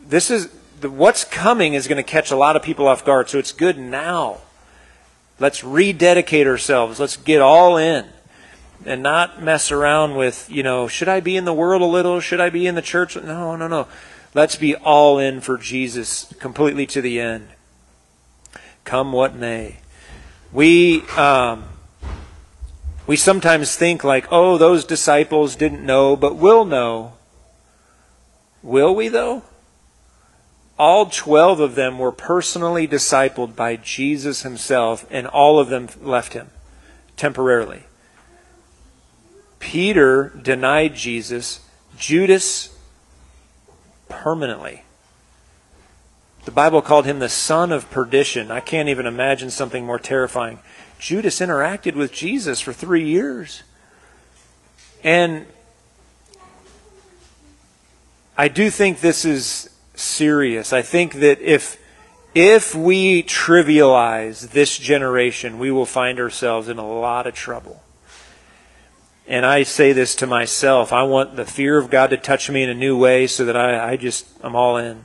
This 0.07 0.31
is 0.31 0.49
what's 0.83 1.25
coming 1.25 1.75
is 1.75 1.89
going 1.89 1.97
to 1.97 2.09
catch 2.09 2.31
a 2.31 2.37
lot 2.37 2.57
of 2.57 2.63
people 2.63 2.87
off 2.87 3.05
guard. 3.05 3.29
So 3.29 3.39
it's 3.39 3.53
good 3.53 3.79
now 3.79 4.41
Let's 5.41 5.65
rededicate 5.65 6.47
ourselves. 6.47 7.01
Let's 7.01 7.17
get 7.17 7.41
all 7.41 7.77
in 7.77 8.07
and 8.85 9.03
not 9.03 9.43
mess 9.43 9.71
around 9.71 10.17
with, 10.17 10.49
you 10.51 10.63
know, 10.63 10.89
should 10.89 11.09
I 11.09 11.21
be 11.21 11.37
in 11.37 11.45
the 11.45 11.55
world 11.55 11.83
a 11.83 11.87
little? 11.87 12.21
Should 12.21 12.41
I 12.41 12.51
be 12.51 12.67
in 12.67 12.75
the 12.75 12.83
church? 12.83 13.17
No, 13.17 13.57
no, 13.57 13.69
no. 13.69 13.87
Let's 14.35 14.57
be 14.57 14.75
all 14.75 15.19
in 15.19 15.41
for 15.41 15.59
Jesus 15.59 16.33
completely 16.39 16.87
to 16.87 17.01
the 17.01 17.21
end. 17.21 17.49
Come 18.85 19.13
what 19.13 19.35
may. 19.35 19.79
We, 20.53 21.03
um, 21.17 21.65
we 23.07 23.17
sometimes 23.17 23.77
think 23.77 24.05
like, 24.05 24.27
oh, 24.31 24.59
those 24.59 24.85
disciples 24.85 25.57
didn't 25.57 25.85
know, 25.85 26.17
but 26.17 26.37
we'll 26.37 26.65
know. 26.65 27.15
Will 28.63 28.95
we, 28.95 29.09
though? 29.09 29.43
all 30.79 31.07
12 31.07 31.61
of 31.61 31.75
them 31.75 31.99
were 31.99 32.13
personally 32.13 32.89
discipled 32.89 33.55
by 33.55 33.77
Jesus 33.77 34.43
himself, 34.43 35.07
and 35.11 35.27
all 35.27 35.59
of 35.59 35.69
them 35.69 35.89
left 36.03 36.33
him 36.33 36.51
temporarily. 37.17 37.85
Peter 39.65 40.29
denied 40.43 40.95
Jesus, 40.95 41.61
Judas 41.97 42.79
permanently. 44.11 44.83
The 46.45 46.51
Bible 46.51 46.83
called 46.83 47.07
him 47.07 47.19
the 47.19 47.31
son 47.31 47.73
of 47.73 47.91
perdition. 47.91 48.51
I 48.51 48.61
can't 48.61 48.91
even 48.91 49.07
imagine 49.07 49.51
something 49.51 49.87
more 49.87 49.99
terrifying. 49.99 50.59
Judas 50.99 51.41
interacted 51.41 51.95
with 51.95 52.13
Jesus 52.13 52.61
for 52.61 52.75
three 52.75 53.09
years. 53.09 53.63
And 55.03 55.47
I 58.37 58.49
do 58.49 58.69
think 58.69 59.01
this 59.01 59.25
is 59.25 59.71
serious. 59.95 60.75
I 60.75 60.83
think 60.83 61.15
that 61.15 61.41
if 61.41 61.79
if 62.35 62.75
we 62.75 63.23
trivialize 63.23 64.51
this 64.51 64.77
generation, 64.77 65.59
we 65.59 65.71
will 65.71 65.87
find 65.87 66.21
ourselves 66.21 66.69
in 66.69 66.77
a 66.77 66.87
lot 66.87 67.27
of 67.27 67.35
trouble. 67.35 67.84
And 69.27 69.47
I 69.47 69.63
say 69.63 69.93
this 69.93 70.15
to 70.17 70.27
myself. 70.27 70.93
I 70.93 71.03
want 71.05 71.37
the 71.37 71.47
fear 71.47 71.79
of 71.79 71.89
God 71.89 72.11
to 72.11 72.17
touch 72.19 72.51
me 72.51 72.63
in 72.63 72.69
a 72.69 72.75
new 72.75 72.97
way 72.97 73.27
so 73.27 73.47
that 73.47 73.57
I, 73.57 73.93
I 73.93 73.97
just, 73.97 74.27
I'm 74.43 74.55
all 74.55 74.77
in. 74.77 75.05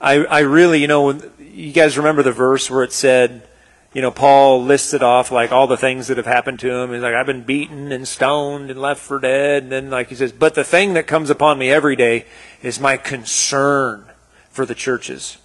I, 0.00 0.24
I 0.24 0.40
really, 0.40 0.80
you 0.80 0.88
know, 0.88 1.20
you 1.38 1.72
guys 1.72 1.96
remember 1.96 2.22
the 2.22 2.32
verse 2.32 2.70
where 2.70 2.82
it 2.82 2.92
said, 2.92 3.48
you 3.94 4.02
know, 4.02 4.10
Paul 4.10 4.64
listed 4.64 5.02
off 5.02 5.30
like 5.30 5.50
all 5.50 5.66
the 5.66 5.76
things 5.76 6.08
that 6.08 6.16
have 6.16 6.26
happened 6.26 6.58
to 6.60 6.70
him. 6.70 6.92
He's 6.92 7.02
like, 7.02 7.14
I've 7.14 7.26
been 7.26 7.42
beaten 7.42 7.90
and 7.90 8.06
stoned 8.06 8.70
and 8.70 8.80
left 8.80 9.00
for 9.00 9.18
dead. 9.18 9.64
And 9.64 9.72
then, 9.72 9.90
like 9.90 10.08
he 10.08 10.14
says, 10.14 10.32
but 10.32 10.54
the 10.54 10.64
thing 10.64 10.94
that 10.94 11.06
comes 11.06 11.30
upon 11.30 11.58
me 11.58 11.70
every 11.70 11.96
day 11.96 12.26
is 12.62 12.78
my 12.78 12.96
concern 12.96 14.04
for 14.50 14.66
the 14.66 14.74
churches, 14.74 15.38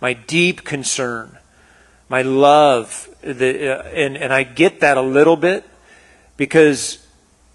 my 0.00 0.12
deep 0.12 0.64
concern, 0.64 1.38
my 2.08 2.22
love. 2.22 3.08
The, 3.22 3.80
uh, 3.80 3.82
and, 3.88 4.16
and 4.16 4.32
I 4.32 4.44
get 4.44 4.80
that 4.80 4.96
a 4.96 5.02
little 5.02 5.36
bit 5.36 5.64
because 6.40 7.06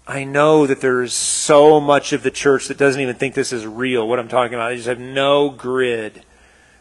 I 0.06 0.22
know 0.22 0.64
that 0.64 0.80
there's 0.80 1.12
so 1.12 1.80
much 1.80 2.12
of 2.12 2.22
the 2.22 2.30
church 2.30 2.68
that 2.68 2.78
doesn't 2.78 3.00
even 3.00 3.16
think 3.16 3.34
this 3.34 3.52
is 3.52 3.66
real, 3.66 4.06
what 4.06 4.20
I'm 4.20 4.28
talking 4.28 4.54
about. 4.54 4.68
They 4.68 4.76
just 4.76 4.86
have 4.86 5.00
no 5.00 5.50
grid 5.50 6.22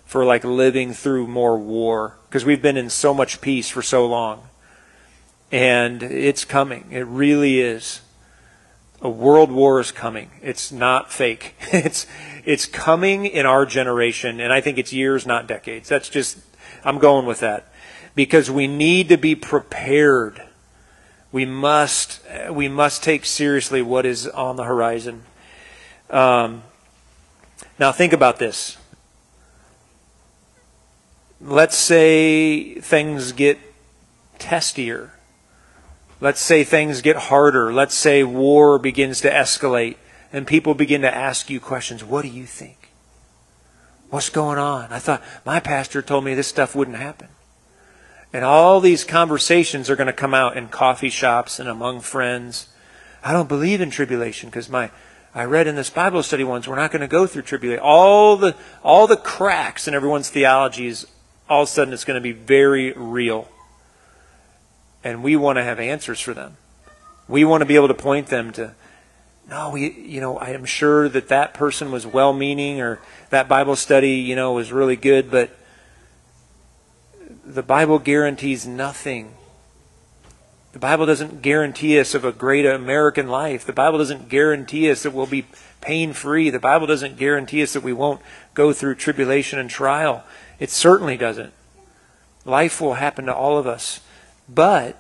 for 0.06 0.24
like 0.24 0.44
living 0.44 0.94
through 0.94 1.26
more 1.26 1.58
war 1.58 2.20
because 2.30 2.46
we've 2.46 2.62
been 2.62 2.78
in 2.78 2.91
so 2.91 3.12
much 3.12 3.41
peace 3.41 3.72
for 3.72 3.82
so 3.82 4.06
long. 4.06 4.50
And 5.52 6.04
it's 6.04 6.46
coming. 6.46 6.86
It 6.91 7.08
really 7.08 7.60
is. 7.60 8.02
A 9.02 9.10
world 9.10 9.52
war 9.52 9.80
is 9.80 9.91
coming. 9.91 10.30
It's 10.44 10.72
not 10.72 11.12
fake. 11.12 11.56
It's 11.74 12.06
it's 12.46 12.68
coming 12.68 13.26
in 13.26 13.48
our 13.48 13.65
generation 13.65 14.39
and 14.39 14.54
I 14.54 14.62
think 14.62 14.78
it's 14.78 14.94
years 14.94 15.26
not 15.26 15.48
decades. 15.48 15.89
That's 15.89 16.10
just 16.10 16.38
I'm 16.84 17.00
going 17.00 17.26
with 17.26 17.39
that. 17.39 17.74
Because 18.13 18.52
we 18.52 18.68
need 18.68 19.10
to 19.10 19.18
be 19.18 19.34
prepared. 19.34 20.44
We 21.36 21.43
must 21.43 22.21
we 22.50 22.69
must 22.69 23.04
take 23.04 23.26
seriously 23.26 23.82
what 23.82 24.06
is 24.06 24.26
on 24.26 24.56
the 24.56 24.63
horizon. 24.63 25.24
Um, 26.10 26.63
now 27.78 27.91
think 27.91 28.13
about 28.13 28.39
this 28.39 28.78
let's 31.41 31.76
say 31.76 32.76
things 32.76 33.34
get 33.34 33.60
testier. 34.39 35.10
Let's 36.21 36.39
say 36.39 36.63
things 36.63 37.02
get 37.02 37.17
harder. 37.17 37.74
Let's 37.74 37.95
say 37.95 38.24
war 38.24 38.80
begins 38.80 39.19
to 39.19 39.30
escalate 39.30 39.98
and 40.32 40.48
people 40.48 40.74
begin 40.74 41.02
to 41.02 41.13
ask 41.13 41.50
you 41.50 41.60
questions. 41.60 42.02
What 42.02 42.21
do 42.21 42.30
you 42.30 42.45
think? 42.45 42.91
What's 44.10 44.30
going 44.30 44.58
on? 44.58 44.93
I 44.93 45.00
thought 45.00 45.21
my 45.45 45.60
pastor 45.60 46.02
told 46.02 46.24
me 46.24 46.34
this 46.34 46.48
stuff 46.48 46.78
wouldn't 46.78 46.95
happen. 46.95 47.28
And 48.36 48.43
all 48.43 48.82
these 48.82 49.06
conversations 49.06 49.89
are 49.89 49.95
going 49.95 50.08
to 50.08 50.13
come 50.13 50.34
out 50.34 50.58
in 50.58 50.67
coffee 50.67 51.10
shops 51.10 51.58
and 51.58 51.69
among 51.69 52.02
friends. 52.02 52.67
I 53.24 53.32
don't 53.32 53.48
believe 53.48 53.80
in 53.80 53.89
tribulation 53.89 54.50
because 54.50 54.67
my 54.67 54.91
I 55.34 55.45
read 55.45 55.67
in 55.67 55.78
this 55.78 55.89
Bible 55.89 56.21
study 56.21 56.43
once 56.43 56.67
we're 56.67 56.76
not 56.76 56.91
going 56.91 57.00
to 57.00 57.08
go 57.08 57.28
through 57.28 57.43
tribulation. 57.43 57.82
All 57.82 58.36
the 58.36 58.54
all 58.84 59.08
the 59.08 59.15
cracks 59.15 59.88
in 59.88 59.93
everyone's 59.93 60.30
theologies 60.30 61.06
all 61.50 61.62
of 61.62 61.69
a 61.69 61.71
sudden 61.71 61.93
it's 61.93 62.04
going 62.04 62.15
to 62.15 62.21
be 62.21 62.34
very 62.34 62.91
real. 62.91 63.48
And 65.02 65.24
we 65.24 65.38
want 65.38 65.58
to 65.58 65.63
have 65.63 65.80
answers 65.80 66.19
for 66.19 66.34
them. 66.34 66.58
We 67.30 67.45
want 67.45 67.62
to 67.62 67.65
be 67.65 67.76
able 67.76 67.88
to 67.88 67.93
point 67.93 68.28
them 68.28 68.52
to, 68.52 68.76
no, 69.50 69.69
we, 69.69 69.91
you 69.91 70.19
know, 70.19 70.38
I 70.39 70.50
am 70.50 70.65
sure 70.65 71.08
that 71.08 71.30
that 71.30 71.54
person 71.54 71.89
was 71.89 72.06
well 72.06 72.34
meaning 72.34 72.82
or 72.82 73.00
that 73.30 73.48
Bible 73.48 73.78
study, 73.78 74.15
you 74.15 74.36
know, 74.36 74.52
was 74.52 74.74
really 74.74 74.98
good, 74.98 75.32
but 75.32 75.56
the 77.45 77.63
Bible 77.63 77.99
guarantees 77.99 78.65
nothing. 78.65 79.36
The 80.73 80.79
Bible 80.79 81.05
doesn't 81.05 81.41
guarantee 81.41 81.99
us 81.99 82.13
of 82.13 82.25
a 82.25 82.31
great 82.31 82.65
American 82.65 83.27
life. 83.27 83.65
The 83.65 83.73
Bible 83.73 83.99
doesn't 83.99 84.29
guarantee 84.29 84.89
us 84.91 85.03
that 85.03 85.12
we'll 85.12 85.25
be 85.25 85.45
pain 85.79 86.12
free. 86.12 86.49
The 86.49 86.60
Bible 86.60 86.88
doesn't 86.88 87.17
guarantee 87.17 87.63
us 87.63 87.73
that 87.73 87.84
we 87.84 87.93
won't 87.93 88.21
go 88.53 88.73
through 88.73 88.95
tribulation 88.95 89.60
and 89.60 89.69
trial. 89.69 90.23
It 90.60 90.69
certainly 90.69 91.17
doesn't. 91.17 91.53
Life 92.43 92.81
will 92.81 92.95
happen 92.95 93.25
to 93.25 93.36
all 93.36 93.58
of 93.58 93.67
us. 93.67 94.01
But 94.49 94.97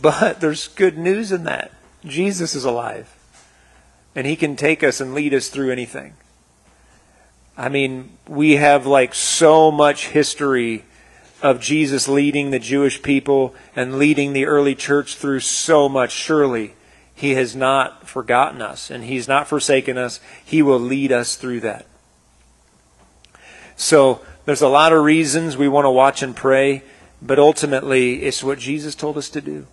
but 0.00 0.40
there's 0.40 0.68
good 0.68 0.98
news 0.98 1.30
in 1.32 1.44
that. 1.44 1.72
Jesus 2.04 2.54
is 2.54 2.64
alive. 2.64 3.12
And 4.14 4.26
he 4.26 4.36
can 4.36 4.56
take 4.56 4.82
us 4.82 5.00
and 5.00 5.14
lead 5.14 5.32
us 5.32 5.48
through 5.48 5.70
anything. 5.70 6.14
I 7.56 7.68
mean, 7.68 8.10
we 8.28 8.56
have 8.56 8.86
like 8.86 9.14
so 9.14 9.70
much 9.70 10.08
history 10.08 10.84
of 11.42 11.60
Jesus 11.60 12.08
leading 12.08 12.50
the 12.50 12.58
Jewish 12.58 13.02
people 13.02 13.54
and 13.74 13.98
leading 13.98 14.32
the 14.32 14.46
early 14.46 14.74
church 14.74 15.16
through 15.16 15.40
so 15.40 15.88
much. 15.88 16.12
Surely 16.12 16.74
he 17.14 17.32
has 17.32 17.56
not 17.56 18.06
forgotten 18.06 18.60
us 18.60 18.90
and 18.90 19.04
he's 19.04 19.26
not 19.26 19.48
forsaken 19.48 19.96
us. 19.96 20.20
He 20.44 20.60
will 20.60 20.78
lead 20.78 21.12
us 21.12 21.36
through 21.36 21.60
that. 21.60 21.86
So 23.76 24.20
there's 24.44 24.62
a 24.62 24.68
lot 24.68 24.92
of 24.92 25.02
reasons 25.02 25.56
we 25.56 25.68
want 25.68 25.86
to 25.86 25.90
watch 25.90 26.22
and 26.22 26.36
pray, 26.36 26.82
but 27.22 27.38
ultimately 27.38 28.22
it's 28.22 28.44
what 28.44 28.58
Jesus 28.58 28.94
told 28.94 29.16
us 29.16 29.30
to 29.30 29.40
do. 29.40 29.66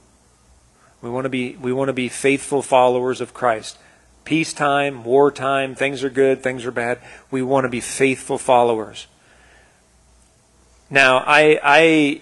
We 1.01 1.09
want 1.09 1.25
to 1.25 1.29
be 1.29 1.57
we 1.57 1.73
want 1.73 1.89
to 1.89 1.93
be 1.93 2.07
faithful 2.07 2.61
followers 2.61 3.19
of 3.19 3.33
Christ. 3.33 3.77
Peacetime, 4.25 5.03
wartime, 5.03 5.75
things 5.75 6.03
are 6.03 6.09
good, 6.09 6.41
things 6.41 6.65
are 6.65 6.71
bad. 6.71 6.99
We 7.29 7.41
want 7.41 7.65
to 7.65 7.69
be 7.69 7.81
faithful 7.81 8.37
followers. 8.37 9.07
Now, 10.89 11.23
I 11.25 11.59
I 11.63 12.21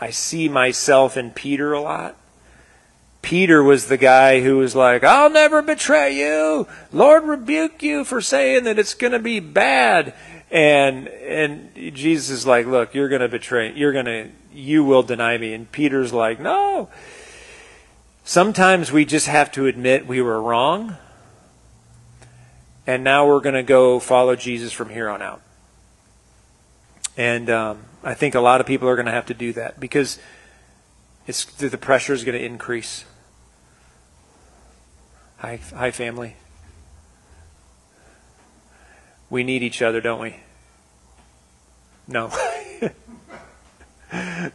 I 0.00 0.10
see 0.10 0.48
myself 0.48 1.16
in 1.16 1.32
Peter 1.32 1.72
a 1.72 1.80
lot. 1.80 2.16
Peter 3.20 3.62
was 3.62 3.88
the 3.88 3.96
guy 3.96 4.40
who 4.40 4.56
was 4.58 4.76
like, 4.76 5.02
I'll 5.04 5.28
never 5.28 5.60
betray 5.60 6.16
you. 6.16 6.68
Lord 6.92 7.24
rebuke 7.24 7.82
you 7.82 8.04
for 8.04 8.20
saying 8.20 8.64
that 8.64 8.78
it's 8.78 8.94
going 8.94 9.12
to 9.12 9.18
be 9.18 9.40
bad. 9.40 10.14
And 10.50 11.08
and 11.08 11.74
Jesus 11.94 12.30
is 12.30 12.46
like, 12.46 12.66
look, 12.66 12.94
you're 12.94 13.08
going 13.08 13.20
to 13.20 13.28
betray, 13.28 13.74
you're 13.74 13.92
going 13.92 14.06
to, 14.06 14.30
you 14.54 14.84
will 14.84 15.02
deny 15.02 15.36
me. 15.36 15.52
And 15.52 15.70
Peter's 15.70 16.12
like, 16.12 16.40
no. 16.40 16.88
sometimes 18.28 18.92
we 18.92 19.06
just 19.06 19.26
have 19.26 19.50
to 19.52 19.66
admit 19.66 20.06
we 20.06 20.20
were 20.20 20.40
wrong, 20.40 20.96
and 22.88 23.04
now 23.04 23.26
we're 23.26 23.40
going 23.40 23.54
to 23.54 23.62
go 23.62 24.00
follow 24.00 24.34
Jesus 24.34 24.72
from 24.72 24.88
here 24.88 25.10
on 25.10 25.20
out. 25.20 25.42
And 27.18 27.50
um, 27.50 27.84
I 28.02 28.14
think 28.14 28.34
a 28.34 28.40
lot 28.40 28.62
of 28.62 28.66
people 28.66 28.88
are 28.88 28.96
going 28.96 29.04
to 29.04 29.12
have 29.12 29.26
to 29.26 29.34
do 29.34 29.52
that 29.52 29.78
because 29.78 30.18
it's, 31.26 31.44
the 31.44 31.76
pressure 31.76 32.14
is 32.14 32.24
going 32.24 32.38
to 32.38 32.42
increase. 32.42 33.04
Hi, 35.36 35.60
hi, 35.74 35.90
family. 35.90 36.36
We 39.28 39.44
need 39.44 39.62
each 39.62 39.82
other, 39.82 40.00
don't 40.00 40.22
we? 40.22 40.36
No. 42.06 42.32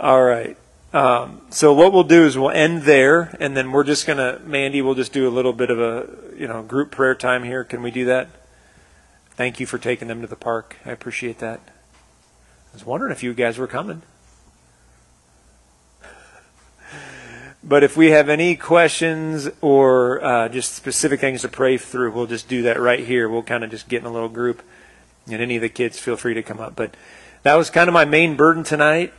All 0.00 0.24
right. 0.24 0.56
Um, 0.92 1.42
so 1.50 1.72
what 1.72 1.92
we'll 1.92 2.02
do 2.02 2.24
is 2.24 2.36
we'll 2.36 2.50
end 2.50 2.82
there, 2.82 3.36
and 3.38 3.56
then 3.56 3.70
we're 3.70 3.84
just 3.84 4.06
gonna, 4.06 4.40
Mandy, 4.44 4.82
we'll 4.82 4.96
just 4.96 5.12
do 5.12 5.28
a 5.28 5.30
little 5.30 5.52
bit 5.52 5.70
of 5.70 5.78
a, 5.80 6.08
you 6.36 6.48
know, 6.48 6.62
group 6.62 6.90
prayer 6.90 7.14
time 7.14 7.44
here. 7.44 7.62
Can 7.62 7.82
we 7.82 7.92
do 7.92 8.04
that? 8.06 8.28
Thank 9.30 9.60
you 9.60 9.66
for 9.66 9.78
taking 9.78 10.08
them 10.08 10.20
to 10.20 10.26
the 10.26 10.36
park. 10.36 10.76
I 10.84 10.90
appreciate 10.90 11.38
that. 11.38 11.60
I 11.66 12.72
was 12.74 12.84
wondering 12.84 13.12
if 13.12 13.22
you 13.22 13.34
guys 13.34 13.56
were 13.56 13.68
coming. 13.68 14.02
But 17.62 17.84
if 17.84 17.96
we 17.96 18.10
have 18.10 18.28
any 18.28 18.56
questions 18.56 19.48
or 19.60 20.24
uh, 20.24 20.48
just 20.48 20.74
specific 20.74 21.20
things 21.20 21.42
to 21.42 21.48
pray 21.48 21.76
through, 21.76 22.12
we'll 22.12 22.26
just 22.26 22.48
do 22.48 22.62
that 22.62 22.80
right 22.80 23.00
here. 23.00 23.28
We'll 23.28 23.42
kind 23.42 23.62
of 23.62 23.70
just 23.70 23.88
get 23.88 24.00
in 24.00 24.06
a 24.06 24.12
little 24.12 24.30
group, 24.30 24.62
and 25.26 25.42
any 25.42 25.56
of 25.56 25.62
the 25.62 25.68
kids 25.68 25.98
feel 25.98 26.16
free 26.16 26.34
to 26.34 26.42
come 26.42 26.58
up. 26.58 26.74
But 26.74 26.96
that 27.42 27.56
was 27.56 27.68
kind 27.68 27.88
of 27.88 27.92
my 27.92 28.06
main 28.06 28.34
burden 28.34 28.64
tonight. 28.64 29.12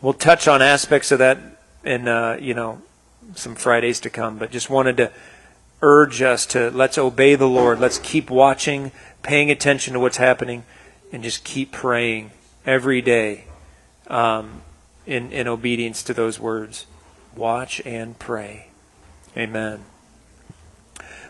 We'll 0.00 0.12
touch 0.12 0.46
on 0.46 0.62
aspects 0.62 1.10
of 1.10 1.18
that 1.18 1.38
in 1.84 2.06
uh, 2.06 2.38
you 2.40 2.54
know 2.54 2.80
some 3.34 3.56
Fridays 3.56 4.00
to 4.00 4.10
come. 4.10 4.38
But 4.38 4.50
just 4.50 4.70
wanted 4.70 4.96
to 4.98 5.12
urge 5.82 6.22
us 6.22 6.46
to 6.46 6.70
let's 6.70 6.98
obey 6.98 7.34
the 7.34 7.48
Lord. 7.48 7.80
Let's 7.80 7.98
keep 7.98 8.30
watching, 8.30 8.92
paying 9.22 9.50
attention 9.50 9.94
to 9.94 10.00
what's 10.00 10.18
happening, 10.18 10.64
and 11.12 11.22
just 11.22 11.42
keep 11.42 11.72
praying 11.72 12.30
every 12.64 13.02
day 13.02 13.44
um, 14.06 14.62
in 15.04 15.32
in 15.32 15.48
obedience 15.48 16.02
to 16.04 16.14
those 16.14 16.38
words 16.38 16.86
watch 17.34 17.80
and 17.84 18.18
pray. 18.18 18.68
Amen. 19.36 19.84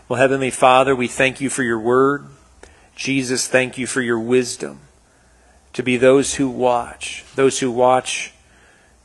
Well, 0.07 0.19
Heavenly 0.19 0.49
Father, 0.49 0.95
we 0.95 1.07
thank 1.07 1.39
you 1.39 1.49
for 1.49 1.63
your 1.63 1.79
word. 1.79 2.25
Jesus, 2.95 3.47
thank 3.47 3.77
you 3.77 3.87
for 3.87 4.01
your 4.01 4.19
wisdom 4.19 4.81
to 5.73 5.83
be 5.83 5.97
those 5.97 6.35
who 6.35 6.49
watch, 6.49 7.23
those 7.35 7.59
who 7.59 7.71
watch 7.71 8.33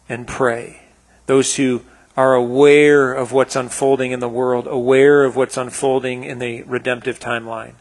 and 0.08 0.26
pray, 0.26 0.82
those 1.26 1.56
who 1.56 1.82
are 2.16 2.34
aware 2.34 3.12
of 3.12 3.32
what's 3.32 3.56
unfolding 3.56 4.12
in 4.12 4.20
the 4.20 4.28
world, 4.28 4.66
aware 4.66 5.24
of 5.24 5.34
what's 5.34 5.56
unfolding 5.56 6.24
in 6.24 6.38
the 6.38 6.62
redemptive 6.62 7.18
timeline, 7.18 7.74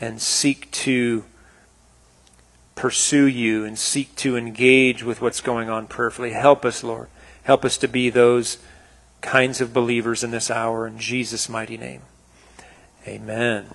and 0.00 0.20
seek 0.20 0.70
to 0.72 1.24
pursue 2.74 3.26
you 3.26 3.64
and 3.64 3.78
seek 3.78 4.16
to 4.16 4.36
engage 4.36 5.02
with 5.02 5.20
what's 5.20 5.42
going 5.42 5.68
on 5.68 5.86
prayerfully. 5.86 6.30
Help 6.30 6.64
us, 6.64 6.82
Lord. 6.82 7.08
Help 7.42 7.64
us 7.64 7.76
to 7.76 7.86
be 7.86 8.08
those 8.08 8.58
kinds 9.20 9.60
of 9.60 9.74
believers 9.74 10.24
in 10.24 10.30
this 10.30 10.50
hour 10.50 10.86
in 10.86 10.98
Jesus' 10.98 11.48
mighty 11.48 11.76
name. 11.76 12.02
Amen. 13.06 13.74